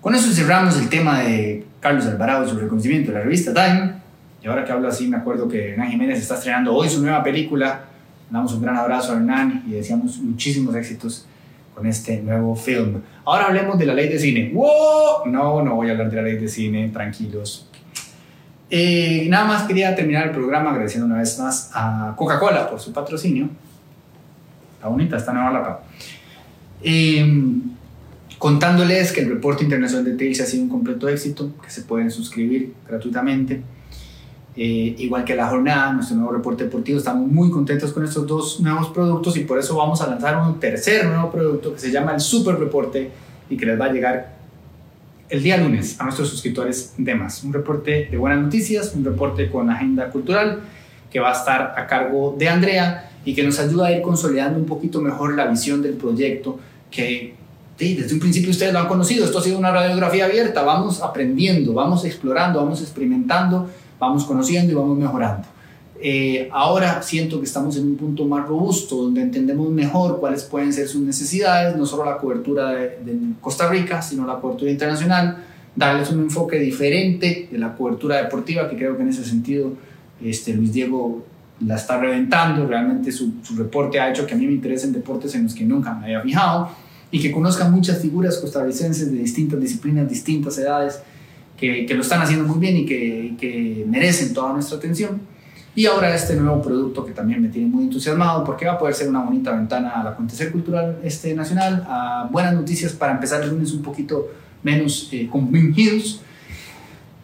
Con 0.00 0.14
eso 0.14 0.32
cerramos 0.32 0.78
el 0.78 0.88
tema 0.88 1.20
de 1.20 1.66
Carlos 1.78 2.06
Alvarado 2.06 2.48
su 2.48 2.58
reconocimiento 2.58 3.12
de 3.12 3.18
la 3.18 3.24
revista 3.24 3.52
Time. 3.52 3.96
Y 4.42 4.46
ahora 4.46 4.64
que 4.64 4.72
hablo 4.72 4.88
así, 4.88 5.06
me 5.06 5.18
acuerdo 5.18 5.46
que 5.46 5.72
Hernán 5.72 5.90
Jiménez 5.90 6.18
está 6.18 6.36
estrenando 6.36 6.74
hoy 6.74 6.88
su 6.88 7.02
nueva 7.02 7.22
película. 7.22 7.82
Damos 8.30 8.54
un 8.54 8.62
gran 8.62 8.76
abrazo 8.76 9.12
a 9.12 9.16
Hernán 9.16 9.64
y 9.68 9.72
deseamos 9.72 10.16
muchísimos 10.18 10.74
éxitos 10.74 11.26
con 11.74 11.86
este 11.86 12.22
nuevo 12.22 12.56
film. 12.56 13.02
Ahora 13.26 13.48
hablemos 13.48 13.78
de 13.78 13.84
la 13.84 13.92
ley 13.92 14.08
de 14.08 14.18
cine. 14.18 14.50
¡Wow! 14.54 15.26
No, 15.26 15.62
no 15.62 15.74
voy 15.74 15.88
a 15.88 15.92
hablar 15.92 16.08
de 16.08 16.16
la 16.16 16.22
ley 16.22 16.36
de 16.36 16.48
cine, 16.48 16.88
tranquilos. 16.88 17.68
Eh, 18.70 19.26
nada 19.28 19.44
más 19.44 19.64
quería 19.64 19.94
terminar 19.94 20.28
el 20.28 20.30
programa 20.30 20.70
agradeciendo 20.70 21.04
una 21.04 21.18
vez 21.18 21.38
más 21.38 21.72
a 21.74 22.14
Coca-Cola 22.16 22.70
por 22.70 22.80
su 22.80 22.90
patrocinio. 22.94 23.50
Está 24.76 24.88
bonita 24.88 25.18
esta 25.18 25.34
nueva 25.34 25.50
lapa. 25.50 25.82
Eh, 26.82 27.60
contándoles 28.40 29.12
que 29.12 29.20
el 29.20 29.28
reporte 29.28 29.64
internacional 29.64 30.02
de 30.02 30.16
Tails 30.16 30.40
ha 30.40 30.46
sido 30.46 30.62
un 30.62 30.70
completo 30.70 31.10
éxito, 31.10 31.52
que 31.62 31.68
se 31.68 31.82
pueden 31.82 32.10
suscribir 32.10 32.72
gratuitamente. 32.88 33.60
Eh, 34.56 34.94
igual 34.96 35.24
que 35.24 35.36
la 35.36 35.46
jornada, 35.46 35.92
nuestro 35.92 36.16
nuevo 36.16 36.32
reporte 36.32 36.64
deportivo, 36.64 36.96
estamos 36.96 37.30
muy 37.30 37.50
contentos 37.50 37.92
con 37.92 38.02
estos 38.02 38.26
dos 38.26 38.60
nuevos 38.60 38.88
productos 38.88 39.36
y 39.36 39.40
por 39.40 39.58
eso 39.58 39.76
vamos 39.76 40.00
a 40.00 40.06
lanzar 40.06 40.38
un 40.38 40.58
tercer 40.58 41.04
nuevo 41.04 41.30
producto 41.30 41.74
que 41.74 41.78
se 41.78 41.90
llama 41.90 42.14
el 42.14 42.20
Super 42.20 42.58
Reporte 42.58 43.10
y 43.50 43.58
que 43.58 43.66
les 43.66 43.78
va 43.78 43.84
a 43.84 43.92
llegar 43.92 44.32
el 45.28 45.42
día 45.42 45.58
lunes 45.58 46.00
a 46.00 46.04
nuestros 46.04 46.30
suscriptores 46.30 46.94
de 46.96 47.14
más. 47.14 47.44
Un 47.44 47.52
reporte 47.52 48.08
de 48.10 48.16
buenas 48.16 48.40
noticias, 48.40 48.94
un 48.94 49.04
reporte 49.04 49.50
con 49.50 49.68
agenda 49.68 50.08
cultural 50.08 50.60
que 51.12 51.20
va 51.20 51.28
a 51.28 51.34
estar 51.34 51.74
a 51.76 51.86
cargo 51.86 52.34
de 52.38 52.48
Andrea 52.48 53.10
y 53.22 53.34
que 53.34 53.42
nos 53.42 53.58
ayuda 53.60 53.88
a 53.88 53.92
ir 53.92 54.00
consolidando 54.00 54.58
un 54.58 54.64
poquito 54.64 55.02
mejor 55.02 55.34
la 55.34 55.44
visión 55.44 55.82
del 55.82 55.92
proyecto 55.92 56.58
que 56.90 57.38
desde 57.80 58.12
un 58.12 58.20
principio 58.20 58.50
ustedes 58.50 58.72
lo 58.72 58.78
han 58.78 58.88
conocido, 58.88 59.24
esto 59.24 59.38
ha 59.38 59.42
sido 59.42 59.58
una 59.58 59.70
radiografía 59.70 60.26
abierta, 60.26 60.62
vamos 60.62 61.00
aprendiendo, 61.00 61.72
vamos 61.72 62.04
explorando, 62.04 62.60
vamos 62.60 62.82
experimentando, 62.82 63.70
vamos 63.98 64.24
conociendo 64.24 64.72
y 64.72 64.74
vamos 64.74 64.98
mejorando. 64.98 65.48
Eh, 66.02 66.48
ahora 66.52 67.02
siento 67.02 67.38
que 67.38 67.46
estamos 67.46 67.76
en 67.76 67.86
un 67.86 67.96
punto 67.96 68.26
más 68.26 68.46
robusto, 68.46 68.96
donde 68.96 69.22
entendemos 69.22 69.70
mejor 69.70 70.20
cuáles 70.20 70.44
pueden 70.44 70.72
ser 70.72 70.88
sus 70.88 71.00
necesidades, 71.00 71.76
no 71.76 71.86
solo 71.86 72.04
la 72.04 72.18
cobertura 72.18 72.70
de, 72.70 73.18
Costa 73.40 73.68
Rica, 73.68 74.02
sino 74.02 74.26
la 74.26 74.36
cobertura 74.36 74.70
internacional, 74.70 75.38
darles 75.74 76.10
un 76.10 76.20
enfoque 76.20 76.58
diferente 76.58 77.48
de 77.50 77.58
la 77.58 77.74
cobertura 77.74 78.16
deportiva, 78.16 78.68
que 78.68 78.76
creo 78.76 78.96
que 78.96 79.02
en 79.02 79.08
ese 79.08 79.24
sentido 79.24 79.72
este, 80.22 80.52
Luis 80.52 80.72
Diego 80.72 81.24
la 81.66 81.76
está 81.76 81.98
reventando, 81.98 82.66
realmente 82.66 83.10
su, 83.10 83.34
su 83.42 83.56
reporte 83.56 84.00
ha 84.00 84.10
hecho 84.10 84.26
que 84.26 84.34
a 84.34 84.36
mí 84.36 84.46
me 84.46 84.52
interesen 84.52 84.92
deportes 84.92 85.34
en 85.34 85.44
los 85.44 85.54
que 85.54 85.64
nunca 85.64 85.94
me 85.94 86.06
había 86.06 86.20
fijado 86.20 86.70
y 87.10 87.20
que 87.20 87.32
conozcan 87.32 87.72
muchas 87.72 87.98
figuras 88.00 88.38
costarricenses 88.38 89.10
de 89.10 89.18
distintas 89.18 89.60
disciplinas, 89.60 90.08
distintas 90.08 90.56
edades, 90.58 91.00
que, 91.56 91.84
que 91.84 91.94
lo 91.94 92.02
están 92.02 92.22
haciendo 92.22 92.46
muy 92.46 92.58
bien 92.58 92.76
y 92.78 92.86
que, 92.86 93.34
que, 93.38 93.84
merecen 93.88 94.32
toda 94.32 94.52
nuestra 94.52 94.78
atención. 94.78 95.20
Y 95.74 95.86
ahora 95.86 96.14
este 96.14 96.34
nuevo 96.34 96.60
producto 96.62 97.04
que 97.04 97.12
también 97.12 97.42
me 97.42 97.48
tiene 97.48 97.68
muy 97.68 97.84
entusiasmado 97.84 98.42
porque 98.44 98.66
va 98.66 98.72
a 98.72 98.78
poder 98.78 98.94
ser 98.94 99.08
una 99.08 99.22
bonita 99.22 99.52
ventana 99.52 99.90
al 99.90 100.08
acontecer 100.08 100.50
cultural 100.50 100.98
este 101.04 101.34
nacional, 101.34 101.84
a 101.88 102.28
buenas 102.30 102.54
noticias 102.54 102.92
para 102.92 103.12
empezar 103.12 103.42
el 103.42 103.50
lunes 103.50 103.72
un 103.72 103.82
poquito 103.82 104.28
menos 104.62 105.08
eh. 105.12 105.28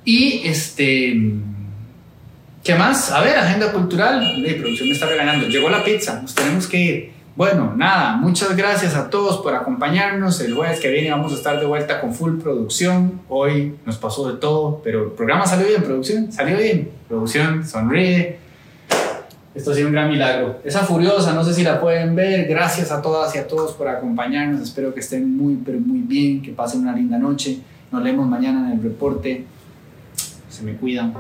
Y 0.05 0.42
este... 0.44 1.20
¿Qué 2.62 2.75
más? 2.75 3.12
A 3.12 3.20
ver, 3.20 3.37
agenda 3.37 3.70
cultural. 3.72 4.42
La 4.42 4.57
producción 4.57 4.88
me 4.88 4.94
está 4.94 5.07
regañando. 5.07 5.46
Llegó 5.46 5.68
la 5.70 5.85
pizza, 5.85 6.20
nos 6.20 6.35
tenemos 6.35 6.66
que 6.66 6.81
ir. 6.81 7.15
Bueno, 7.37 7.75
nada, 7.77 8.16
muchas 8.16 8.57
gracias 8.57 8.94
a 8.94 9.11
todos 9.11 9.42
por 9.42 9.55
acompañarnos. 9.55 10.40
El 10.40 10.55
jueves 10.55 10.81
que 10.81 10.90
viene 10.90 11.11
vamos 11.11 11.33
a 11.33 11.35
estar 11.35 11.61
de 11.61 11.66
vuelta 11.66 12.01
con 12.01 12.14
full 12.14 12.38
producción. 12.38 13.20
Hoy 13.29 13.77
nos 13.85 13.99
pasó 13.99 14.33
de 14.33 14.38
todo, 14.38 14.81
pero 14.83 15.05
el 15.05 15.11
programa 15.11 15.44
salió 15.46 15.66
bien, 15.66 15.83
producción, 15.83 16.33
salió 16.33 16.57
bien. 16.57 16.88
Producción, 17.07 17.62
sonríe. 17.66 18.38
Esto 19.55 19.70
ha 19.70 19.75
sido 19.75 19.88
un 19.88 19.92
gran 19.92 20.09
milagro. 20.09 20.61
Esa 20.64 20.81
furiosa, 20.85 21.35
no 21.35 21.44
sé 21.44 21.53
si 21.53 21.62
la 21.62 21.79
pueden 21.79 22.16
ver. 22.16 22.49
Gracias 22.49 22.90
a 22.90 23.03
todas 23.03 23.35
y 23.35 23.38
a 23.38 23.46
todos 23.46 23.75
por 23.75 23.88
acompañarnos. 23.88 24.62
Espero 24.62 24.94
que 24.94 25.01
estén 25.01 25.37
muy, 25.37 25.57
pero 25.57 25.79
muy 25.79 26.01
bien, 26.01 26.40
que 26.40 26.53
pasen 26.53 26.81
una 26.81 26.94
linda 26.94 27.18
noche. 27.18 27.59
Nos 27.92 28.03
leemos 28.03 28.27
mañana 28.27 28.66
en 28.66 28.79
el 28.79 28.83
reporte. 28.83 29.44
Se 30.49 30.62
me 30.62 30.75
cuidan. 30.77 31.12